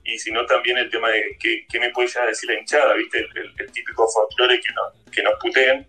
y 0.04 0.18
sino 0.18 0.44
también 0.46 0.78
el 0.78 0.90
tema 0.90 1.10
de 1.10 1.36
qué, 1.40 1.64
qué 1.70 1.78
me 1.78 1.90
puede 1.90 2.08
llegar 2.08 2.24
a 2.24 2.30
decir 2.30 2.50
la 2.50 2.58
hinchada, 2.58 2.94
¿viste? 2.94 3.18
El, 3.18 3.38
el- 3.38 3.54
el 3.58 3.72
típico 3.72 4.06
folclore 4.08 4.60
que, 4.60 4.72
no- 4.72 5.10
que 5.12 5.22
nos 5.22 5.34
puteen. 5.40 5.88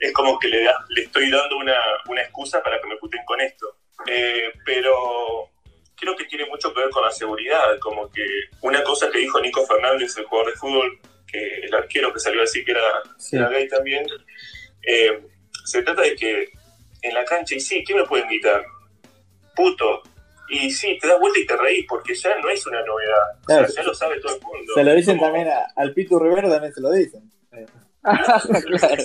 Es 0.00 0.12
como 0.12 0.38
que 0.38 0.48
le, 0.48 0.62
da- 0.64 0.84
le 0.90 1.02
estoy 1.02 1.30
dando 1.30 1.56
una, 1.56 1.76
una 2.08 2.22
excusa 2.22 2.62
para 2.62 2.80
que 2.80 2.86
me 2.88 2.96
puteen 2.96 3.24
con 3.24 3.40
esto. 3.40 3.76
Eh, 4.06 4.52
pero 4.64 5.50
creo 5.96 6.14
que 6.16 6.24
tiene 6.24 6.46
mucho 6.46 6.72
que 6.72 6.80
ver 6.80 6.90
con 6.90 7.04
la 7.04 7.10
seguridad, 7.10 7.78
como 7.80 8.10
que 8.10 8.24
una 8.62 8.82
cosa 8.84 9.10
que 9.10 9.18
dijo 9.18 9.40
Nico 9.40 9.66
Fernández, 9.66 10.16
el 10.16 10.24
jugador 10.26 10.52
de 10.52 10.56
fútbol, 10.58 11.00
que 11.26 11.60
el 11.64 11.74
arquero 11.74 12.12
que 12.12 12.20
salió 12.20 12.40
a 12.40 12.44
decir 12.44 12.64
que 12.64 12.70
era, 12.72 12.82
Sí. 13.18 13.36
era 13.36 13.48
gay 13.48 13.68
también, 13.68 14.06
eh, 14.82 15.20
se 15.64 15.82
trata 15.82 16.02
de 16.02 16.14
que 16.16 16.48
en 17.02 17.14
la 17.14 17.24
cancha, 17.24 17.54
y 17.56 17.60
sí, 17.60 17.82
¿qué 17.84 17.94
me 17.94 18.04
pueden 18.04 18.28
gritar? 18.28 18.64
Puto. 19.54 20.02
Y 20.50 20.70
sí, 20.70 20.98
te 21.00 21.06
das 21.08 21.18
vuelta 21.20 21.38
y 21.38 21.46
te 21.46 21.56
reís, 21.56 21.84
porque 21.88 22.14
ya 22.14 22.36
no 22.38 22.48
es 22.48 22.66
una 22.66 22.82
novedad. 22.84 23.22
O 23.42 23.44
sea, 23.46 23.58
Claro. 23.58 23.72
ya 23.74 23.82
lo 23.82 23.94
sabe 23.94 24.20
todo 24.20 24.34
el 24.36 24.42
mundo. 24.42 24.72
Se 24.74 24.84
lo 24.84 24.94
dicen 24.94 25.18
también 25.20 25.48
a- 25.48 25.66
al 25.76 25.92
Pitu 25.92 26.18
Rivero, 26.18 26.48
también 26.50 26.72
se 26.72 26.80
lo 26.80 26.90
dicen. 26.92 27.30
Claro. 27.50 27.66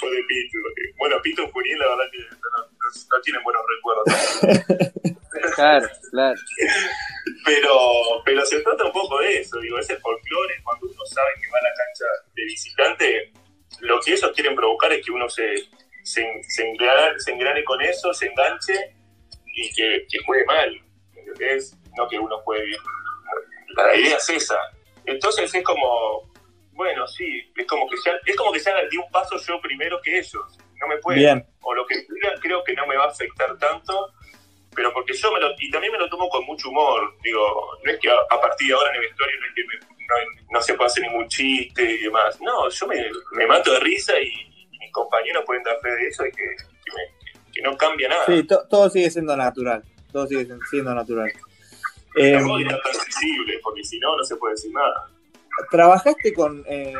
Pobre 0.00 0.22
Pitu. 0.28 0.58
Bueno, 0.98 1.16
Pitu 1.22 1.46
Juniel, 1.52 1.78
la 1.78 1.88
verdad 1.90 2.04
que 2.10 2.18
no, 2.18 2.26
no- 2.26 3.16
no 3.16 3.20
tienen 3.22 3.42
buenos 3.42 3.62
recuerdos. 3.76 5.14
Claro, 5.54 5.86
claro. 6.10 6.34
Pero, 7.44 7.72
pero 8.24 8.44
se 8.46 8.60
trata 8.60 8.84
un 8.86 8.92
poco 8.92 9.20
de 9.20 9.38
eso, 9.40 9.60
digo, 9.60 9.78
es 9.78 9.88
el 9.90 9.98
folclore, 9.98 10.54
cuando 10.64 10.86
uno 10.86 11.04
sabe 11.06 11.28
que 11.40 11.48
va 11.50 11.58
a 11.60 11.64
la 11.64 11.74
cancha 11.74 12.04
de 12.34 12.44
visitante, 12.44 13.32
lo 13.80 14.00
que 14.00 14.12
ellos 14.14 14.32
quieren 14.34 14.56
provocar 14.56 14.92
es 14.92 15.04
que 15.04 15.12
uno 15.12 15.28
se, 15.28 15.54
se, 16.02 16.26
se, 16.48 16.68
engrane, 16.68 17.20
se 17.20 17.32
engrane 17.32 17.62
con 17.62 17.80
eso, 17.82 18.12
se 18.14 18.26
enganche 18.26 18.96
y 19.60 19.74
que, 19.74 20.06
que 20.10 20.18
juegue 20.24 20.44
mal, 20.46 20.80
¿entendés? 21.14 21.76
No 21.96 22.08
que 22.08 22.18
uno 22.18 22.38
juegue 22.40 22.64
bien. 22.66 22.80
La 23.76 23.94
idea 23.96 24.16
es 24.16 24.28
esa. 24.28 24.58
Entonces 25.04 25.54
es 25.54 25.64
como, 25.64 26.32
bueno, 26.72 27.06
sí, 27.06 27.50
es 27.56 27.66
como 27.66 27.88
que 27.88 27.96
ya, 28.04 28.12
es 28.24 28.36
como 28.36 28.52
que 28.52 28.58
ya 28.60 28.72
di 28.90 28.96
un 28.98 29.10
paso 29.10 29.36
yo 29.38 29.60
primero 29.60 30.00
que 30.02 30.18
ellos, 30.18 30.58
no 30.80 30.86
me 30.86 30.98
pueden 30.98 31.20
Bien, 31.20 31.46
o 31.62 31.74
lo 31.74 31.86
que 31.86 31.96
digan 31.96 32.38
creo 32.40 32.62
que 32.64 32.74
no 32.74 32.86
me 32.86 32.96
va 32.96 33.04
a 33.04 33.08
afectar 33.08 33.56
tanto, 33.58 34.12
pero 34.74 34.92
porque 34.92 35.12
yo 35.14 35.32
me 35.32 35.40
lo, 35.40 35.48
y 35.58 35.70
también 35.70 35.92
me 35.92 35.98
lo 35.98 36.08
tomo 36.08 36.28
con 36.28 36.44
mucho 36.44 36.68
humor, 36.68 37.14
digo, 37.22 37.78
no 37.84 37.90
es 37.90 37.98
que 37.98 38.08
a, 38.10 38.14
a 38.30 38.40
partir 38.40 38.68
de 38.68 38.74
ahora 38.74 38.90
en 38.90 38.96
el 38.96 39.00
vestuario 39.02 39.36
no, 39.40 39.46
es 39.46 39.52
que 39.54 39.64
me- 39.64 39.98
no, 40.08 40.14
no 40.52 40.62
se 40.62 40.74
puede 40.74 40.86
hacer 40.86 41.02
ningún 41.04 41.28
chiste 41.28 41.82
y 41.82 41.98
demás, 41.98 42.40
no, 42.40 42.68
yo 42.68 42.86
me, 42.86 43.10
me 43.32 43.46
mato 43.46 43.72
de 43.72 43.80
risa 43.80 44.18
y, 44.20 44.28
y 44.70 44.78
mis 44.78 44.92
compañeros 44.92 45.42
pueden 45.46 45.62
dar 45.64 45.78
fe 45.80 45.90
de 45.90 46.06
eso 46.08 46.24
y 46.26 46.30
que, 46.32 46.44
que, 46.84 46.92
me- 46.94 47.17
que 47.58 47.62
no 47.68 47.76
cambia 47.76 48.08
nada. 48.08 48.22
sí, 48.26 48.44
to- 48.44 48.66
todo 48.70 48.88
sigue 48.88 49.10
siendo 49.10 49.36
natural. 49.36 49.82
Todo 50.12 50.28
sigue 50.28 50.46
siendo 50.70 50.94
natural. 50.94 51.28
Eh, 52.16 52.38
sensible, 52.40 53.58
porque 53.62 53.82
si 53.84 53.98
no, 53.98 54.16
no 54.16 54.22
se 54.22 54.36
puede 54.36 54.54
decir 54.54 54.72
nada. 54.72 55.08
¿Trabajaste 55.70 56.32
con, 56.32 56.62
eh, 56.68 56.94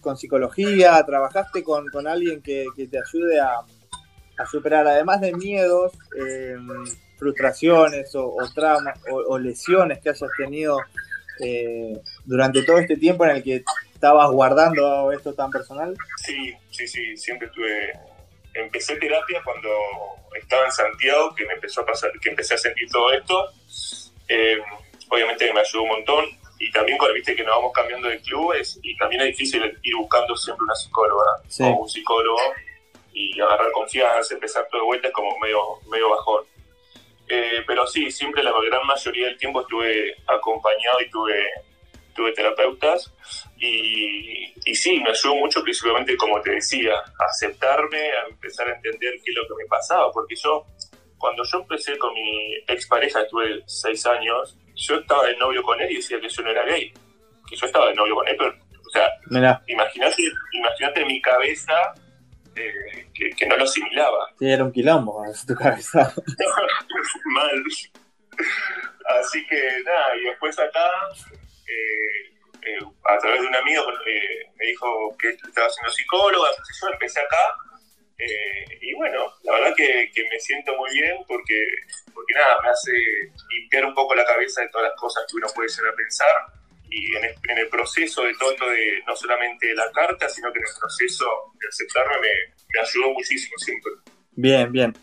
con 0.00 0.16
psicología? 0.16 1.02
¿Trabajaste 1.04 1.64
con, 1.64 1.88
con 1.88 2.06
alguien 2.06 2.40
que, 2.42 2.66
que 2.76 2.86
te 2.86 2.98
ayude 2.98 3.40
a, 3.40 3.54
a 4.38 4.46
superar, 4.46 4.86
además 4.86 5.20
de 5.20 5.34
miedos, 5.34 5.92
eh, 6.16 6.56
frustraciones 7.18 8.14
o, 8.14 8.24
o 8.28 8.48
traumas 8.54 8.98
o, 9.10 9.16
o 9.16 9.38
lesiones 9.38 9.98
que 10.00 10.10
hayas 10.10 10.30
tenido 10.36 10.78
eh, 11.40 12.00
durante 12.24 12.62
todo 12.62 12.78
este 12.78 12.96
tiempo 12.96 13.24
en 13.24 13.30
el 13.32 13.42
que 13.42 13.64
estabas 13.92 14.30
guardando 14.30 15.10
esto 15.10 15.34
tan 15.34 15.50
personal? 15.50 15.94
Sí, 16.24 16.52
sí, 16.70 16.86
sí, 16.86 17.16
siempre 17.16 17.48
tuve. 17.48 17.92
Empecé 18.58 18.96
terapia 18.96 19.40
cuando 19.44 19.68
estaba 20.40 20.66
en 20.66 20.72
Santiago, 20.72 21.34
que 21.34 21.46
me 21.46 21.54
empezó 21.54 21.82
a 21.82 21.86
pasar, 21.86 22.10
que 22.20 22.28
empecé 22.30 22.54
a 22.54 22.58
sentir 22.58 22.88
todo 22.90 23.12
esto. 23.12 23.50
Eh, 24.28 24.58
obviamente 25.10 25.52
me 25.52 25.60
ayudó 25.60 25.82
un 25.82 25.88
montón. 25.88 26.24
Y 26.60 26.72
también 26.72 26.98
cuando 26.98 27.14
viste 27.14 27.36
que 27.36 27.44
nos 27.44 27.54
vamos 27.56 27.72
cambiando 27.72 28.08
de 28.08 28.20
clubes, 28.20 28.80
y 28.82 28.96
también 28.96 29.22
es 29.22 29.28
difícil 29.28 29.62
ir 29.82 29.96
buscando 29.96 30.36
siempre 30.36 30.64
una 30.64 30.74
psicóloga 30.74 31.24
Sí. 31.46 31.62
o 31.62 31.68
un 31.68 31.88
psicólogo 31.88 32.40
y 33.12 33.40
agarrar 33.40 33.70
confianza, 33.70 34.34
empezar 34.34 34.66
todo 34.68 34.80
de 34.80 34.86
vuelta 34.86 35.08
es 35.08 35.14
como 35.14 35.38
medio, 35.38 35.60
medio 35.88 36.10
bajón. 36.10 36.44
Eh, 37.28 37.62
pero 37.66 37.86
sí, 37.86 38.10
siempre 38.10 38.42
la 38.42 38.52
gran 38.68 38.84
mayoría 38.86 39.26
del 39.26 39.38
tiempo 39.38 39.60
estuve 39.60 40.16
acompañado 40.26 41.00
y 41.00 41.10
tuve, 41.10 41.44
tuve 42.14 42.32
terapeutas. 42.32 43.12
Y, 43.60 44.52
y 44.64 44.74
sí, 44.74 45.00
me 45.00 45.10
ayudó 45.10 45.34
mucho, 45.36 45.62
principalmente, 45.62 46.16
como 46.16 46.40
te 46.40 46.52
decía, 46.52 46.94
a 46.94 47.24
aceptarme, 47.24 47.98
a 48.12 48.28
empezar 48.30 48.68
a 48.68 48.76
entender 48.76 49.14
qué 49.24 49.30
es 49.30 49.36
lo 49.36 49.48
que 49.48 49.62
me 49.62 49.68
pasaba. 49.68 50.12
Porque 50.12 50.36
yo, 50.36 50.64
cuando 51.16 51.42
yo 51.44 51.58
empecé 51.58 51.98
con 51.98 52.14
mi 52.14 52.54
expareja, 52.68 53.22
estuve 53.22 53.62
seis 53.66 54.06
años, 54.06 54.56
yo 54.76 54.96
estaba 54.96 55.26
de 55.26 55.36
novio 55.36 55.62
con 55.62 55.80
él 55.80 55.90
y 55.90 55.96
decía 55.96 56.20
que 56.20 56.28
yo 56.28 56.42
no 56.42 56.50
era 56.50 56.64
gay. 56.64 56.92
Que 57.48 57.56
yo 57.56 57.66
estaba 57.66 57.88
de 57.88 57.94
novio 57.94 58.14
con 58.14 58.28
él, 58.28 58.36
pero, 58.38 58.50
o 58.50 58.90
sea, 58.90 59.10
imagínate, 59.66 60.22
imagínate 60.52 61.04
mi 61.04 61.20
cabeza 61.20 61.74
eh, 62.54 63.08
que, 63.14 63.30
que 63.30 63.46
no 63.46 63.56
lo 63.56 63.64
asimilaba. 63.64 64.32
sí, 64.38 64.48
era 64.48 64.64
un 64.64 64.72
quilombo 64.72 65.22
tu 65.46 65.54
cabeza. 65.54 66.12
Mal. 67.24 67.62
Así 69.20 69.46
que 69.46 69.82
nada, 69.84 70.16
y 70.16 70.24
después 70.24 70.58
acá, 70.58 70.90
eh, 71.66 72.37
a 73.04 73.18
través 73.18 73.40
de 73.42 73.46
un 73.46 73.56
amigo 73.56 73.82
eh, 74.06 74.50
me 74.56 74.66
dijo 74.66 75.16
que 75.18 75.28
estaba 75.30 75.68
siendo 75.70 75.90
psicóloga, 75.92 76.48
sé 76.52 76.72
yo 76.80 76.92
empecé 76.92 77.20
acá. 77.20 77.36
eh, 78.18 78.78
y 78.80 78.94
bueno, 78.94 79.32
la 79.44 79.52
verdad 79.52 79.74
que, 79.76 80.10
que 80.14 80.28
me 80.28 80.38
siento 80.40 80.74
muy 80.76 80.90
bien 80.92 81.16
porque, 81.26 81.68
porque 82.12 82.34
nada, 82.34 82.56
me 82.62 82.70
hace 82.70 82.92
limpiar 83.50 83.84
un 83.86 83.94
poco 83.94 84.14
la 84.14 84.24
cabeza 84.24 84.62
de 84.62 84.68
todas 84.70 84.88
las 84.90 85.00
cosas 85.00 85.24
que 85.28 85.36
uno 85.36 85.46
puede 85.54 85.68
llegar 85.68 85.92
a 85.92 85.96
pensar. 85.96 86.36
Y 86.90 87.16
en 87.16 87.24
el, 87.24 87.34
en 87.50 87.58
el 87.58 87.68
proceso 87.68 88.22
de 88.24 88.32
todo 88.38 88.50
esto 88.52 88.68
de 88.70 89.02
no 89.06 89.14
solamente 89.14 89.74
la 89.74 89.90
carta, 89.92 90.26
sino 90.28 90.50
que 90.52 90.58
en 90.58 90.64
el 90.64 90.80
proceso 90.80 91.26
de 91.60 91.68
aceptarme 91.68 92.14
me, 92.18 92.28
me 92.72 92.80
ayudó 92.80 93.12
muchísimo 93.12 93.54
siempre. 93.58 93.92
Bien, 94.32 94.72
bien. 94.72 94.94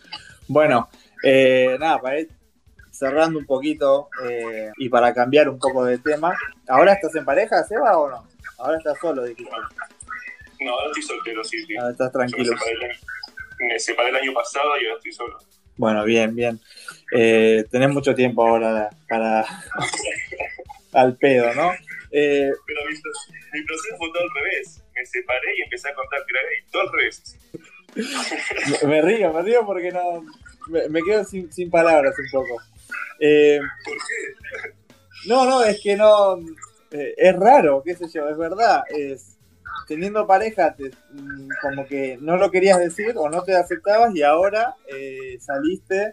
Bueno, 0.48 0.90
eh, 1.24 1.78
nada, 1.80 2.02
para 2.02 2.20
ir 2.20 2.30
cerrando 2.92 3.38
un 3.38 3.46
poquito 3.46 4.10
eh, 4.28 4.72
y 4.78 4.90
para 4.90 5.14
cambiar 5.14 5.48
un 5.48 5.60
poco 5.60 5.86
de 5.86 6.00
tema. 6.00 6.36
¿Ahora 6.68 6.94
estás 6.94 7.16
en 7.16 7.26
pareja, 7.26 7.64
Seba, 7.64 7.98
o 7.98 8.10
no? 8.10 8.28
Ahora 8.58 8.78
estás 8.78 8.98
solo, 9.00 9.24
dijiste. 9.24 9.52
No, 10.62 10.72
ahora 10.72 10.88
estoy 10.88 11.04
soltero, 11.04 11.44
sí, 11.44 11.64
sí. 11.66 11.76
Ahora 11.78 11.92
estás 11.92 12.08
me 12.08 12.14
tranquilo. 12.14 12.58
separé, 12.58 12.72
el 12.72 12.84
año, 12.84 13.00
me 13.60 13.80
separé 13.80 14.10
el 14.10 14.16
año 14.16 14.34
pasado 14.34 14.70
y 14.82 14.86
ahora 14.86 14.98
estoy 14.98 15.12
solo. 15.14 15.38
Bueno, 15.78 16.04
bien, 16.06 16.34
bien. 16.36 16.60
Eh, 17.12 17.66
tenés 17.70 17.90
mucho 17.90 18.16
tiempo 18.16 18.48
ahora 18.48 18.90
para... 19.10 19.46
al 20.94 21.18
pedo, 21.18 21.54
¿no? 21.54 21.72
Eh, 22.12 22.50
Pero 22.66 22.80
mi, 22.88 22.94
mi 23.60 23.66
proceso 23.66 23.98
fue 23.98 24.08
todo 24.14 24.24
al 24.24 24.30
revés. 24.36 24.82
Me 24.96 25.06
separé 25.06 25.58
y 25.58 25.62
empecé 25.64 25.90
a 25.90 25.94
contar 25.94 26.20
que 26.26 26.32
era 26.38 26.50
gay. 26.50 26.72
Todo 26.72 26.82
al 26.84 26.92
revés. 26.94 27.38
me- 28.82 28.88
me 28.88 29.02
río, 29.02 29.34
me 29.34 29.42
río 29.42 29.66
porque 29.66 29.92
no... 29.92 30.24
Me, 30.68 30.88
me 30.90 31.02
quedo 31.04 31.24
sin, 31.26 31.52
sin 31.52 31.70
palabras 31.70 32.16
un 32.18 32.26
poco. 32.32 32.62
Eh, 33.20 33.60
¿Por 33.84 33.94
qué? 33.94 34.45
No, 35.28 35.46
no, 35.46 35.64
es 35.64 35.80
que 35.82 35.96
no. 35.96 36.38
eh, 36.92 37.14
es 37.18 37.36
raro, 37.36 37.82
qué 37.84 37.96
sé 37.96 38.08
yo, 38.14 38.28
es 38.30 38.38
verdad. 38.38 38.84
Es, 38.90 39.38
teniendo 39.88 40.26
pareja, 40.26 40.74
te- 40.76 40.92
mm, 41.12 41.50
como 41.62 41.86
que 41.86 42.18
no 42.22 42.38
lo 42.38 42.50
querías 42.52 42.80
decir 42.80 43.14
o 43.18 43.30
no 43.30 43.44
te 43.44 43.56
aceptabas 43.56 44.16
y 44.16 44.24
ahora 44.24 44.76
eh, 44.88 45.38
saliste 45.40 46.12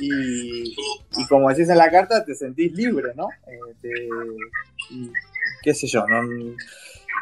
y, 0.00 0.74
y 1.16 1.26
como 1.28 1.48
decís 1.48 1.68
en 1.68 1.78
la 1.78 1.90
carta, 1.90 2.24
te 2.24 2.34
sentís 2.34 2.72
libre, 2.72 3.12
¿no? 3.14 3.28
Eh, 3.46 3.74
te- 3.80 4.08
y 4.90 5.10
qué 5.62 5.74
sé 5.74 5.86
yo, 5.86 6.04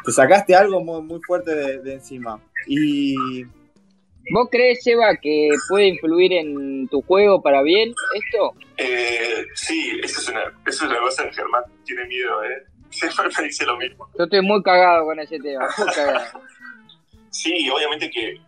te 0.03 0.11
sacaste 0.11 0.55
algo 0.55 0.81
muy, 0.83 1.01
fuerte 1.25 1.79
de 1.79 1.93
encima. 1.93 2.41
Y 2.67 3.43
¿Vos 4.31 4.47
crees, 4.51 4.83
Seba, 4.83 5.15
que 5.17 5.49
puede 5.69 5.87
influir 5.87 6.33
en 6.33 6.87
tu 6.87 7.01
juego 7.03 7.41
para 7.41 7.61
bien 7.61 7.93
esto? 8.13 8.53
Eh, 8.77 9.45
sí, 9.53 9.99
eso 10.03 10.21
es, 10.21 10.29
una, 10.29 10.43
eso 10.65 10.85
es 10.85 10.91
una 10.91 10.99
cosa 10.99 11.25
que 11.25 11.33
Germán 11.33 11.63
tiene 11.85 12.05
miedo, 12.05 12.43
¿eh? 12.43 12.63
siempre 12.89 13.25
me 13.37 13.43
dice 13.43 13.65
lo 13.65 13.77
mismo. 13.77 14.09
Yo 14.17 14.23
estoy 14.23 14.41
muy 14.41 14.61
cagado 14.63 15.05
con 15.05 15.19
ese 15.19 15.39
tema, 15.39 15.67
muy 15.77 15.87
cagado. 15.95 16.41
Sí, 17.29 17.69
obviamente 17.69 18.09
que 18.09 18.39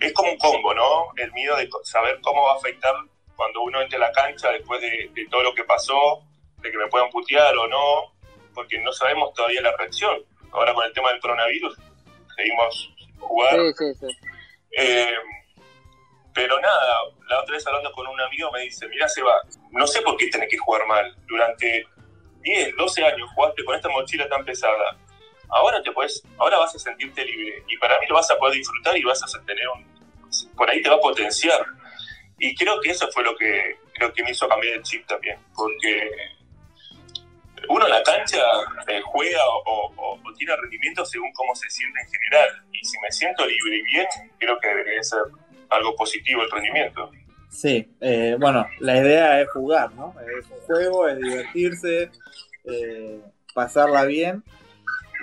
es 0.00 0.12
como 0.12 0.30
un 0.30 0.38
combo, 0.38 0.72
¿no? 0.74 1.12
El 1.16 1.32
miedo 1.32 1.56
de 1.56 1.68
saber 1.84 2.18
cómo 2.22 2.42
va 2.44 2.52
a 2.52 2.56
afectar 2.56 2.94
cuando 3.36 3.62
uno 3.62 3.80
entre 3.80 3.96
a 3.96 4.00
la 4.00 4.12
cancha 4.12 4.50
después 4.50 4.80
de, 4.80 5.10
de 5.14 5.26
todo 5.28 5.42
lo 5.42 5.54
que 5.54 5.64
pasó, 5.64 6.22
de 6.62 6.70
que 6.70 6.78
me 6.78 6.86
puedan 6.88 7.10
putear 7.10 7.56
o 7.56 7.66
no, 7.66 8.12
porque 8.54 8.80
no 8.80 8.92
sabemos 8.92 9.32
todavía 9.34 9.62
la 9.62 9.76
reacción. 9.76 10.18
Ahora 10.52 10.74
con 10.74 10.84
el 10.84 10.92
tema 10.92 11.10
del 11.10 11.20
coronavirus, 11.20 11.76
seguimos 12.36 12.94
jugar. 13.18 13.56
Sí, 13.56 13.72
sí, 13.78 13.94
sí. 14.00 14.31
Eh, 14.78 15.16
pero 16.34 16.58
nada, 16.60 16.96
la 17.28 17.40
otra 17.40 17.54
vez 17.54 17.66
hablando 17.66 17.92
con 17.92 18.06
un 18.06 18.20
amigo 18.20 18.50
me 18.52 18.60
dice, 18.60 18.88
mira 18.88 19.08
Seba, 19.08 19.34
no 19.70 19.86
sé 19.86 20.00
por 20.00 20.16
qué 20.16 20.28
tenés 20.28 20.48
que 20.48 20.56
jugar 20.56 20.86
mal. 20.86 21.14
Durante 21.26 21.86
10, 22.40 22.76
12 22.76 23.04
años 23.04 23.30
jugaste 23.34 23.64
con 23.64 23.76
esta 23.76 23.88
mochila 23.88 24.28
tan 24.28 24.44
pesada. 24.44 24.96
Ahora 25.48 25.82
te 25.82 25.92
puedes, 25.92 26.22
ahora 26.38 26.58
vas 26.58 26.74
a 26.74 26.78
sentirte 26.78 27.24
libre. 27.24 27.62
Y 27.68 27.76
para 27.76 27.98
mí 28.00 28.06
lo 28.08 28.14
vas 28.14 28.30
a 28.30 28.38
poder 28.38 28.56
disfrutar 28.56 28.96
y 28.96 29.02
vas 29.02 29.22
a 29.22 29.44
tener 29.44 29.68
un. 29.68 29.92
Por 30.56 30.70
ahí 30.70 30.80
te 30.80 30.88
va 30.88 30.96
a 30.96 31.00
potenciar. 31.00 31.64
Y 32.38 32.54
creo 32.54 32.80
que 32.80 32.90
eso 32.90 33.08
fue 33.12 33.22
lo 33.22 33.36
que 33.36 33.76
creo 33.94 34.12
que 34.12 34.24
me 34.24 34.30
hizo 34.30 34.48
cambiar 34.48 34.74
el 34.74 34.82
chip 34.82 35.06
también. 35.06 35.38
Porque 35.54 36.10
uno 37.72 37.86
en 37.86 37.90
la 37.90 38.02
cancha 38.02 38.38
eh, 38.86 39.00
juega 39.04 39.40
o, 39.66 40.18
tiene 40.36 40.56
rendimiento 40.56 41.04
según 41.04 41.32
cómo 41.32 41.54
se 41.54 41.70
siente 41.70 42.00
en 42.00 42.08
general. 42.08 42.64
Y 42.72 42.84
si 42.84 42.98
me 43.00 43.10
siento 43.10 43.46
libre 43.46 43.76
y 43.76 43.82
bien, 43.82 44.06
creo 44.38 44.58
que 44.60 44.68
debería 44.68 45.02
ser 45.02 45.20
algo 45.70 45.94
positivo 45.96 46.42
el 46.42 46.50
rendimiento. 46.50 47.10
Sí, 47.48 47.94
eh, 48.00 48.36
bueno, 48.40 48.66
la 48.80 48.96
idea 48.98 49.40
es 49.40 49.50
jugar, 49.50 49.92
¿no? 49.92 50.14
Es 50.38 50.50
un 50.50 50.60
juego, 50.60 51.08
es 51.08 51.18
divertirse, 51.18 52.10
eh, 52.64 53.20
pasarla 53.54 54.04
bien 54.04 54.42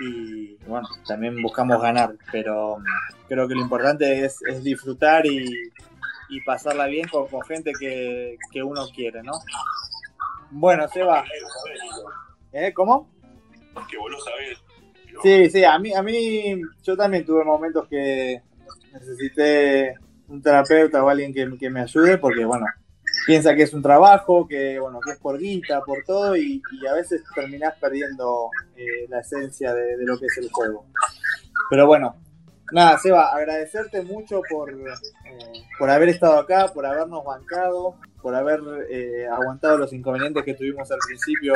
y 0.00 0.56
bueno, 0.66 0.88
también 1.06 1.40
buscamos 1.42 1.80
ganar, 1.82 2.14
pero 2.32 2.78
mm, 2.78 3.26
creo 3.28 3.46
que 3.46 3.54
lo 3.54 3.60
importante 3.60 4.24
es, 4.24 4.40
disfrutar 4.62 5.26
y, 5.26 5.70
pasarla 6.46 6.86
bien 6.86 7.08
con, 7.08 7.28
gente 7.42 7.72
que, 7.78 8.38
que 8.52 8.62
uno 8.62 8.86
quiere, 8.94 9.22
¿no? 9.22 9.32
Bueno, 10.52 10.88
Seba, 10.88 11.24
¿eh? 12.52 12.72
¿Cómo? 12.74 13.08
Porque 13.74 13.96
vos 13.98 14.10
lo 14.10 14.18
sabés. 14.20 14.58
pero- 15.06 15.20
Sí, 15.22 15.50
sí, 15.50 15.64
a 15.64 15.78
mí, 15.78 15.92
a 15.94 16.02
mí 16.02 16.60
yo 16.82 16.96
también 16.96 17.24
tuve 17.24 17.44
momentos 17.44 17.86
que 17.88 18.40
necesité 18.92 19.94
un 20.28 20.40
terapeuta 20.42 21.02
o 21.04 21.08
alguien 21.08 21.32
que, 21.34 21.48
que 21.58 21.70
me 21.70 21.80
ayude 21.80 22.18
porque, 22.18 22.44
bueno, 22.44 22.66
piensa 23.26 23.54
que 23.54 23.62
es 23.64 23.74
un 23.74 23.82
trabajo, 23.82 24.46
que, 24.46 24.78
bueno, 24.78 25.00
que 25.00 25.12
es 25.12 25.18
por 25.18 25.38
guita, 25.38 25.82
por 25.82 26.04
todo 26.04 26.36
y, 26.36 26.62
y 26.80 26.86
a 26.86 26.94
veces 26.94 27.22
terminás 27.34 27.74
perdiendo 27.80 28.48
eh, 28.76 29.06
la 29.08 29.20
esencia 29.20 29.74
de, 29.74 29.96
de 29.96 30.04
lo 30.04 30.18
que 30.18 30.26
es 30.26 30.38
el 30.38 30.50
juego. 30.50 30.86
Pero 31.68 31.86
bueno, 31.86 32.16
nada, 32.72 32.98
Seba, 32.98 33.32
agradecerte 33.34 34.02
mucho 34.02 34.40
por, 34.50 34.70
eh, 34.70 34.76
por 35.78 35.90
haber 35.90 36.08
estado 36.10 36.38
acá, 36.38 36.68
por 36.72 36.86
habernos 36.86 37.24
bancado, 37.24 37.96
por 38.22 38.34
haber 38.34 38.60
eh, 38.90 39.26
aguantado 39.26 39.78
los 39.78 39.92
inconvenientes 39.92 40.44
que 40.44 40.54
tuvimos 40.54 40.90
al 40.90 40.98
principio 41.06 41.54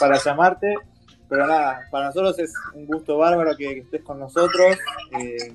para 0.00 0.16
llamarte. 0.18 0.74
Pero 1.28 1.46
nada, 1.46 1.80
para 1.90 2.06
nosotros 2.06 2.38
es 2.38 2.52
un 2.74 2.86
gusto 2.86 3.16
bárbaro 3.18 3.56
que, 3.56 3.78
estés 3.78 4.02
con 4.02 4.18
nosotros. 4.18 4.76
Eh, 5.18 5.52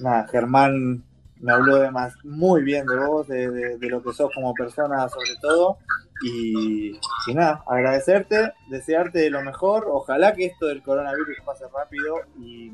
nada, 0.00 0.26
Germán 0.28 1.02
me 1.40 1.52
habló 1.52 1.76
de 1.76 1.90
más, 1.90 2.14
muy 2.24 2.62
bien 2.62 2.86
de 2.86 2.96
vos, 2.96 3.26
de, 3.28 3.50
de- 3.50 3.76
de 3.78 3.88
lo 3.88 4.02
que 4.02 4.12
sos 4.12 4.30
como 4.34 4.54
persona 4.54 5.08
sobre 5.08 5.34
todo. 5.40 5.78
Y, 6.22 6.92
y 7.26 7.34
nada, 7.34 7.62
agradecerte, 7.66 8.52
desearte 8.70 9.28
lo 9.30 9.42
mejor. 9.42 9.86
Ojalá 9.90 10.32
que 10.32 10.46
esto 10.46 10.66
del 10.66 10.82
coronavirus 10.82 11.36
pase 11.44 11.64
rápido 11.74 12.16
y, 12.38 12.72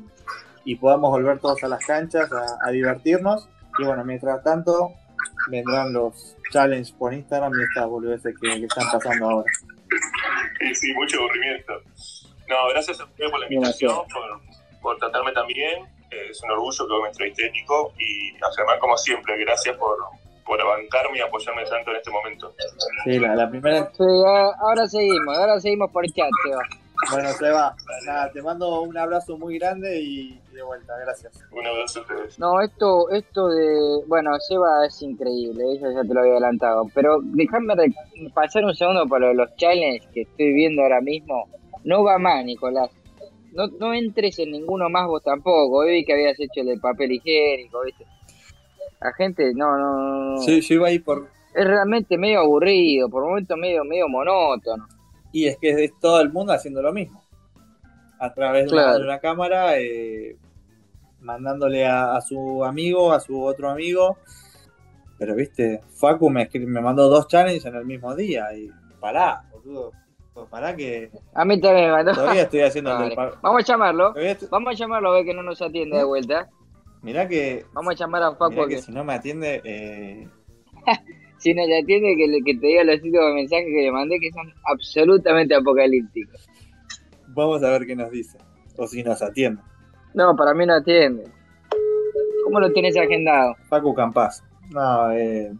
y 0.65 0.75
podamos 0.75 1.11
volver 1.11 1.39
todos 1.39 1.63
a 1.63 1.67
las 1.67 1.85
canchas 1.85 2.31
a, 2.31 2.67
a 2.67 2.71
divertirnos. 2.71 3.49
Y 3.79 3.85
bueno, 3.85 4.03
mientras 4.05 4.43
tanto, 4.43 4.91
vendrán 5.49 5.93
los 5.93 6.37
challenges 6.51 6.91
por 6.91 7.13
Instagram 7.13 7.51
y 7.59 7.63
estas 7.63 7.87
boludeces 7.87 8.35
que, 8.39 8.59
que 8.59 8.65
están 8.65 8.85
pasando 8.91 9.29
ahora. 9.29 9.51
Sí, 10.59 10.75
sí, 10.75 10.93
mucho 10.93 11.19
aburrimiento. 11.19 11.73
No, 12.47 12.69
gracias 12.69 12.99
a 12.99 13.05
ustedes 13.05 13.31
por 13.31 13.39
la 13.39 13.47
invitación, 13.47 13.95
por, 14.13 14.81
por 14.81 14.97
tratarme 14.97 15.31
también. 15.31 15.85
Eh, 16.11 16.27
es 16.29 16.41
un 16.43 16.51
orgullo 16.51 16.87
que 16.87 16.93
vos 16.93 17.01
me 17.03 17.07
entrevisté, 17.09 17.51
Nico. 17.51 17.93
Y 17.97 18.35
a 18.35 18.53
Germán, 18.55 18.79
como 18.79 18.97
siempre, 18.97 19.37
gracias 19.39 19.75
por, 19.77 19.97
por 20.45 20.63
bancarme 20.63 21.17
y 21.17 21.21
apoyarme 21.21 21.63
tanto 21.65 21.91
en 21.91 21.97
este 21.97 22.11
momento. 22.11 22.53
Sí, 23.03 23.19
la, 23.19 23.35
la 23.35 23.49
primera 23.49 23.89
Sí, 23.91 24.03
ahora 24.59 24.87
seguimos, 24.87 25.37
ahora 25.37 25.59
seguimos 25.59 25.91
por 25.91 26.05
chat, 26.05 26.29
Seba. 26.45 26.82
Bueno, 27.11 27.29
Seba, 27.29 27.75
nada, 28.05 28.31
te 28.31 28.41
mando 28.41 28.81
un 28.81 28.97
abrazo 28.97 29.37
muy 29.37 29.57
grande 29.57 29.99
y, 30.01 30.39
y 30.51 30.55
de 30.55 30.63
vuelta, 30.63 30.93
gracias. 31.03 31.33
Un 31.51 31.65
abrazo 31.65 31.99
a 31.99 32.01
ustedes. 32.03 32.39
No, 32.39 32.61
esto, 32.61 33.09
esto 33.09 33.47
de. 33.49 34.03
Bueno, 34.07 34.31
Seba 34.39 34.85
es 34.85 35.01
increíble, 35.01 35.63
eso 35.75 35.91
ya 35.91 36.01
te 36.01 36.13
lo 36.13 36.19
había 36.21 36.33
adelantado. 36.33 36.85
Pero 36.93 37.19
déjame 37.23 37.75
re- 37.75 37.93
pasar 38.33 38.63
un 38.65 38.73
segundo 38.75 39.05
para 39.07 39.33
los 39.33 39.55
challenges 39.55 40.07
que 40.13 40.21
estoy 40.21 40.53
viendo 40.53 40.81
ahora 40.81 41.01
mismo. 41.01 41.47
No 41.83 42.03
va 42.03 42.17
más, 42.17 42.43
Nicolás. 42.45 42.89
No, 43.51 43.67
no 43.67 43.93
entres 43.93 44.39
en 44.39 44.51
ninguno 44.51 44.89
más 44.89 45.07
vos 45.07 45.21
tampoco. 45.23 45.77
Hoy 45.79 45.91
vi 45.91 46.05
que 46.05 46.13
habías 46.13 46.39
hecho 46.39 46.61
el 46.61 46.67
de 46.67 46.77
papel 46.77 47.11
higiénico, 47.11 47.81
¿viste? 47.83 48.05
La 49.01 49.11
gente, 49.13 49.51
no, 49.53 49.77
no, 49.77 49.97
no. 49.97 50.31
no. 50.35 50.37
Sí, 50.37 50.61
yo 50.61 50.75
iba 50.75 50.87
ahí 50.87 50.99
por... 50.99 51.27
Es 51.53 51.67
realmente 51.67 52.17
medio 52.17 52.39
aburrido, 52.39 53.09
por 53.09 53.23
momentos 53.25 53.55
medio, 53.57 53.83
medio 53.83 54.07
monótono. 54.07 54.87
Y 55.33 55.47
es 55.47 55.57
que 55.57 55.83
es 55.83 55.99
todo 55.99 56.21
el 56.21 56.31
mundo 56.31 56.53
haciendo 56.53 56.81
lo 56.81 56.93
mismo. 56.93 57.21
A 58.19 58.33
través 58.33 58.67
de, 58.67 58.73
una, 58.73 58.83
Claro. 58.83 58.99
de 58.99 59.03
una 59.05 59.19
cámara, 59.19 59.77
eh, 59.79 60.37
mandándole 61.19 61.85
a, 61.85 62.15
a 62.15 62.21
su 62.21 62.63
amigo, 62.63 63.11
a 63.11 63.19
su 63.19 63.43
otro 63.43 63.69
amigo. 63.69 64.17
Pero, 65.17 65.35
viste, 65.35 65.81
Facu 65.99 66.29
me, 66.29 66.49
escri- 66.49 66.65
me 66.65 66.79
mandó 66.79 67.09
dos 67.09 67.27
challenges 67.27 67.65
en 67.65 67.75
el 67.75 67.85
mismo 67.85 68.15
día. 68.15 68.53
Y 68.55 68.69
pará, 69.01 69.43
boludo. 69.51 69.91
Pará 70.49 70.75
que 70.75 71.11
A 71.35 71.45
mí 71.45 71.59
también 71.61 71.91
mandó. 71.91 72.11
todavía 72.13 72.41
estoy 72.43 72.61
haciendo 72.61 72.91
Vale. 72.91 73.15
Vamos 73.41 73.61
a 73.63 73.65
llamarlo. 73.73 74.15
estoy- 74.15 74.47
Vamos 74.49 74.71
a 74.71 74.77
llamarlo 74.77 75.09
a 75.09 75.13
ver 75.15 75.25
que 75.25 75.33
no 75.33 75.43
nos 75.43 75.61
atiende 75.61 75.97
de 75.97 76.03
vuelta. 76.03 76.49
Mirá 77.01 77.27
que, 77.27 77.65
Vamos 77.73 77.91
a 77.93 77.97
llamar 77.97 78.23
a 78.23 78.31
Facu 78.35 78.51
mirá 78.51 78.67
que 78.67 78.75
que 78.75 78.81
si 78.81 78.91
no 78.93 79.03
me 79.03 79.13
atiende, 79.13 79.61
eh, 79.65 80.27
si 81.43 81.53
no 81.53 81.65
te 81.65 81.77
atiende 81.79 82.15
que, 82.45 82.55
te 82.55 82.67
diga 82.67 82.83
los 82.85 82.95
últimos 82.95 83.33
mensajes 83.35 83.65
que 83.65 83.81
le 83.83 83.91
mandé 83.91 84.17
que 84.19 84.31
son 84.31 84.51
absolutamente 84.65 85.53
apocalípticos. 85.53 86.47
vamos 87.27 87.61
a 87.63 87.69
ver 87.71 87.85
qué 87.85 87.95
nos 87.95 88.09
dice. 88.09 88.37
O 88.77 88.87
si 88.87 89.03
nos 89.03 89.21
atiende. 89.21 89.61
No, 90.13 90.35
para 90.35 90.53
mí 90.53 90.65
no 90.65 90.73
atiende. 90.75 91.25
¿Cómo 92.45 92.59
lo 92.59 92.71
tienes 92.71 92.95
agendado? 92.97 93.55
Facu 93.69 93.93
Campas. 93.93 94.43
No, 94.71 95.11
eh, 95.11 95.51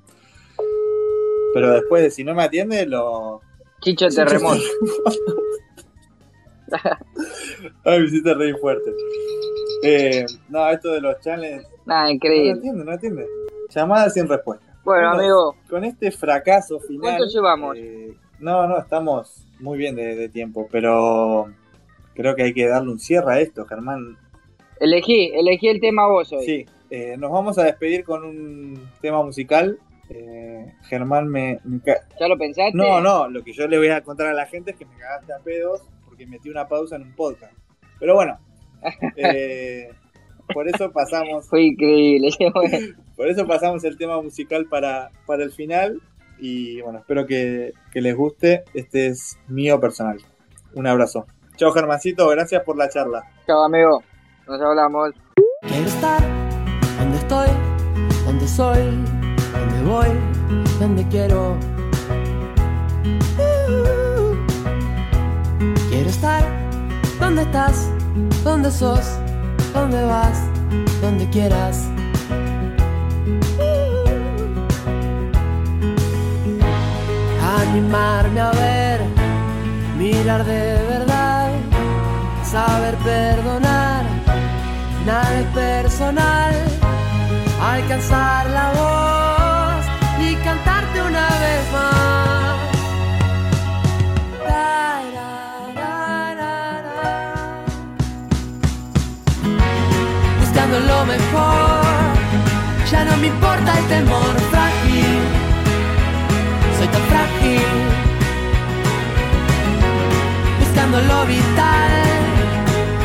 pero 1.54 1.72
después 1.74 2.02
de 2.02 2.10
si 2.12 2.24
no 2.24 2.34
me 2.34 2.44
atiende, 2.44 2.86
lo. 2.86 3.42
Chicho 3.82 4.08
Terremoto. 4.08 4.62
Ay, 7.86 8.00
me 8.00 8.06
hiciste 8.06 8.34
reír 8.34 8.56
fuerte. 8.58 8.92
Eh, 9.84 10.26
no, 10.50 10.68
esto 10.70 10.92
de 10.92 11.02
los 11.02 11.20
challenges. 11.20 11.68
Nada, 11.86 12.06
No 12.06 12.12
increíble. 12.12 12.54
atiende, 12.54 12.86
no 12.86 12.92
atiende. 12.92 13.28
Llamada 13.70 14.10
sin 14.10 14.28
respuesta. 14.28 14.73
Bueno, 14.84 15.12
amigo, 15.12 15.56
Con 15.70 15.84
este 15.84 16.12
fracaso 16.12 16.80
final. 16.80 17.02
¿cuánto 17.02 17.26
llevamos? 17.26 17.78
eh, 17.78 18.14
no, 18.40 18.68
no, 18.68 18.80
estamos 18.80 19.46
muy 19.60 19.78
bien 19.78 19.96
de, 19.96 20.16
de 20.16 20.30
tiempo, 20.30 20.68
pero 20.72 21.48
creo 22.14 22.36
que 22.36 22.44
hay 22.44 22.54
que 22.54 22.68
darle 22.68 22.92
un 22.92 23.00
cierre 23.00 23.34
a 23.34 23.40
esto, 23.40 23.66
Germán. 23.66 24.18
Elegí, 24.80 25.32
elegí 25.34 25.70
el 25.70 25.80
tema 25.80 26.08
vos 26.08 26.34
hoy. 26.34 26.46
Sí, 26.46 26.66
eh, 26.90 27.16
nos 27.18 27.32
vamos 27.32 27.58
a 27.58 27.64
despedir 27.64 28.04
con 28.04 28.26
un 28.26 28.90
tema 29.02 29.24
musical. 29.24 29.80
Eh, 30.10 30.74
Germán 30.84 31.30
me, 31.30 31.60
me 31.64 31.80
¿Ya 32.20 32.28
lo 32.28 32.38
pensaste? 32.38 32.78
No, 32.78 33.00
no, 33.00 33.30
lo 33.30 33.44
que 33.44 33.54
yo 33.54 33.68
le 33.68 33.78
voy 33.78 33.88
a 33.88 34.02
contar 34.04 34.28
a 34.28 34.34
la 34.34 34.46
gente 34.46 34.72
es 34.72 34.78
que 34.78 34.86
me 34.86 34.98
cagaste 34.98 35.32
a 35.34 35.40
pedos 35.40 35.82
porque 36.06 36.28
metí 36.28 36.50
una 36.50 36.68
pausa 36.68 36.98
en 36.98 37.04
un 37.04 37.16
podcast. 37.16 37.54
Pero 38.00 38.16
bueno, 38.16 38.38
eh, 39.16 39.90
por 40.54 40.68
eso 40.68 40.92
pasamos, 40.92 41.48
Fue 41.48 41.64
increíble. 41.64 42.30
por 43.16 43.28
eso 43.28 43.46
pasamos 43.46 43.84
el 43.84 43.98
tema 43.98 44.22
musical 44.22 44.66
para, 44.66 45.12
para 45.26 45.44
el 45.44 45.52
final. 45.52 46.02
Y 46.40 46.82
bueno, 46.82 47.00
espero 47.00 47.26
que, 47.26 47.74
que 47.92 48.02
les 48.02 48.16
guste. 48.16 48.64
Este 48.74 49.08
es 49.08 49.38
mío 49.48 49.80
personal. 49.80 50.20
Un 50.74 50.88
abrazo. 50.88 51.26
Chao 51.56 51.72
Germancito, 51.72 52.28
gracias 52.30 52.64
por 52.64 52.78
la 52.78 52.90
charla. 52.90 53.24
Chao, 53.46 53.64
amigo. 53.64 54.04
Nos 54.48 54.60
hablamos. 54.60 55.12
Quiero 55.62 55.86
estar 55.86 56.22
donde 56.98 57.18
estoy, 57.18 57.48
donde 58.26 58.48
soy, 58.48 58.84
donde 59.54 59.84
voy, 59.90 60.08
donde 60.80 61.08
quiero. 61.08 61.58
Quiero 65.90 66.10
estar 66.10 66.44
donde 67.20 67.44
estás, 67.44 67.90
donde 68.44 68.72
sos, 68.72 69.20
donde 69.74 70.04
vas, 70.06 70.40
donde 71.02 71.30
quieras. 71.30 71.90
Animarme 77.60 78.40
a 78.40 78.52
ver, 78.52 79.02
mirar 79.98 80.46
de 80.46 80.74
verdad 80.90 81.50
saber 82.54 82.96
perdonar, 82.98 84.04
nada 85.06 85.40
es 85.40 85.48
personal. 85.48 86.54
Alcanzar 87.74 88.50
la 88.50 88.68
voz 88.82 89.84
y 90.28 90.36
cantarte 90.36 90.73
lo 100.88 101.06
mejor, 101.06 101.84
ya 102.92 103.06
no 103.06 103.18
me 103.18 103.28
importa 103.28 103.78
el 103.78 103.86
temor 103.86 104.34
frágil. 104.52 105.20
Soy 106.78 106.88
tan 106.88 107.02
frágil 107.12 107.70
buscando 110.60 111.02
lo 111.02 111.26
vital. 111.26 111.92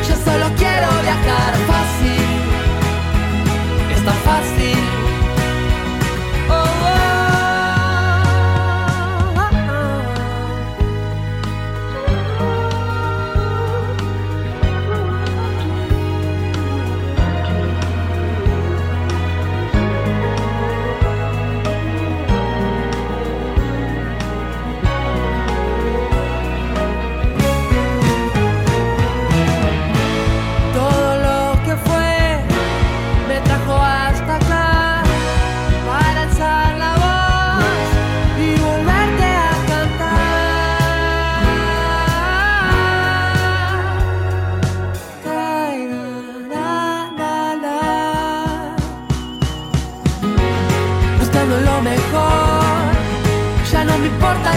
Yo 0.08 0.14
solo 0.24 0.46
quiero 0.56 0.88
viajar 1.02 1.52
fácil, 1.72 2.26
es 3.94 4.04
tan 4.04 4.18
fácil. 4.28 4.97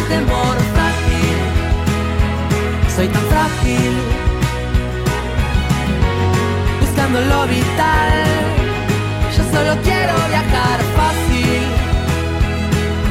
Temor 0.10 0.56
frágil. 0.74 1.38
Soy 2.96 3.08
tan 3.08 3.24
frágil 3.24 3.94
buscando 6.80 7.22
lo 7.22 7.48
vital. 7.48 8.26
Yo 9.36 9.44
solo 9.54 9.72
quiero 9.84 10.14
viajar 10.30 10.80
fácil, 10.98 11.64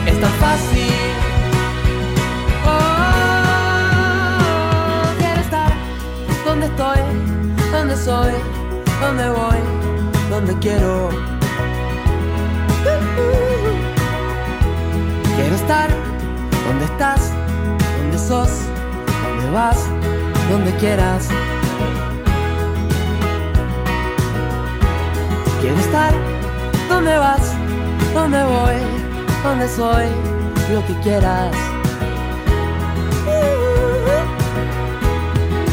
es 0.07 0.21
tan 0.21 0.33
fácil. 0.33 0.93
Oh, 2.67 3.91
quiero 5.19 5.41
estar 5.41 5.73
donde 6.45 6.67
estoy, 6.67 7.01
donde 7.73 7.97
soy, 7.97 8.33
donde 9.01 9.31
voy, 9.31 9.59
donde 10.31 10.53
quiero. 10.59 11.09
Quiero 15.37 15.55
estar 15.55 16.00
estás, 17.01 17.33
donde 17.99 18.19
sos, 18.19 18.51
donde 19.25 19.51
vas, 19.53 19.89
donde 20.51 20.71
quieras. 20.77 21.29
Quiero 25.63 25.79
estar 25.79 26.13
donde 26.91 27.17
vas, 27.17 27.55
donde 28.13 28.45
voy, 28.45 28.75
donde 29.43 29.67
soy, 29.67 30.09
lo 30.75 30.87
que 30.87 30.95
quieras. 31.01 31.57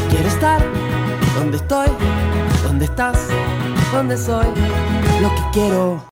Quiero 0.08 0.28
estar 0.28 0.62
donde 1.38 1.58
estoy, 1.58 1.88
donde 2.62 2.86
estás, 2.86 3.18
donde 3.92 4.16
soy, 4.16 4.46
lo 5.20 5.28
que 5.28 5.42
quiero. 5.52 6.02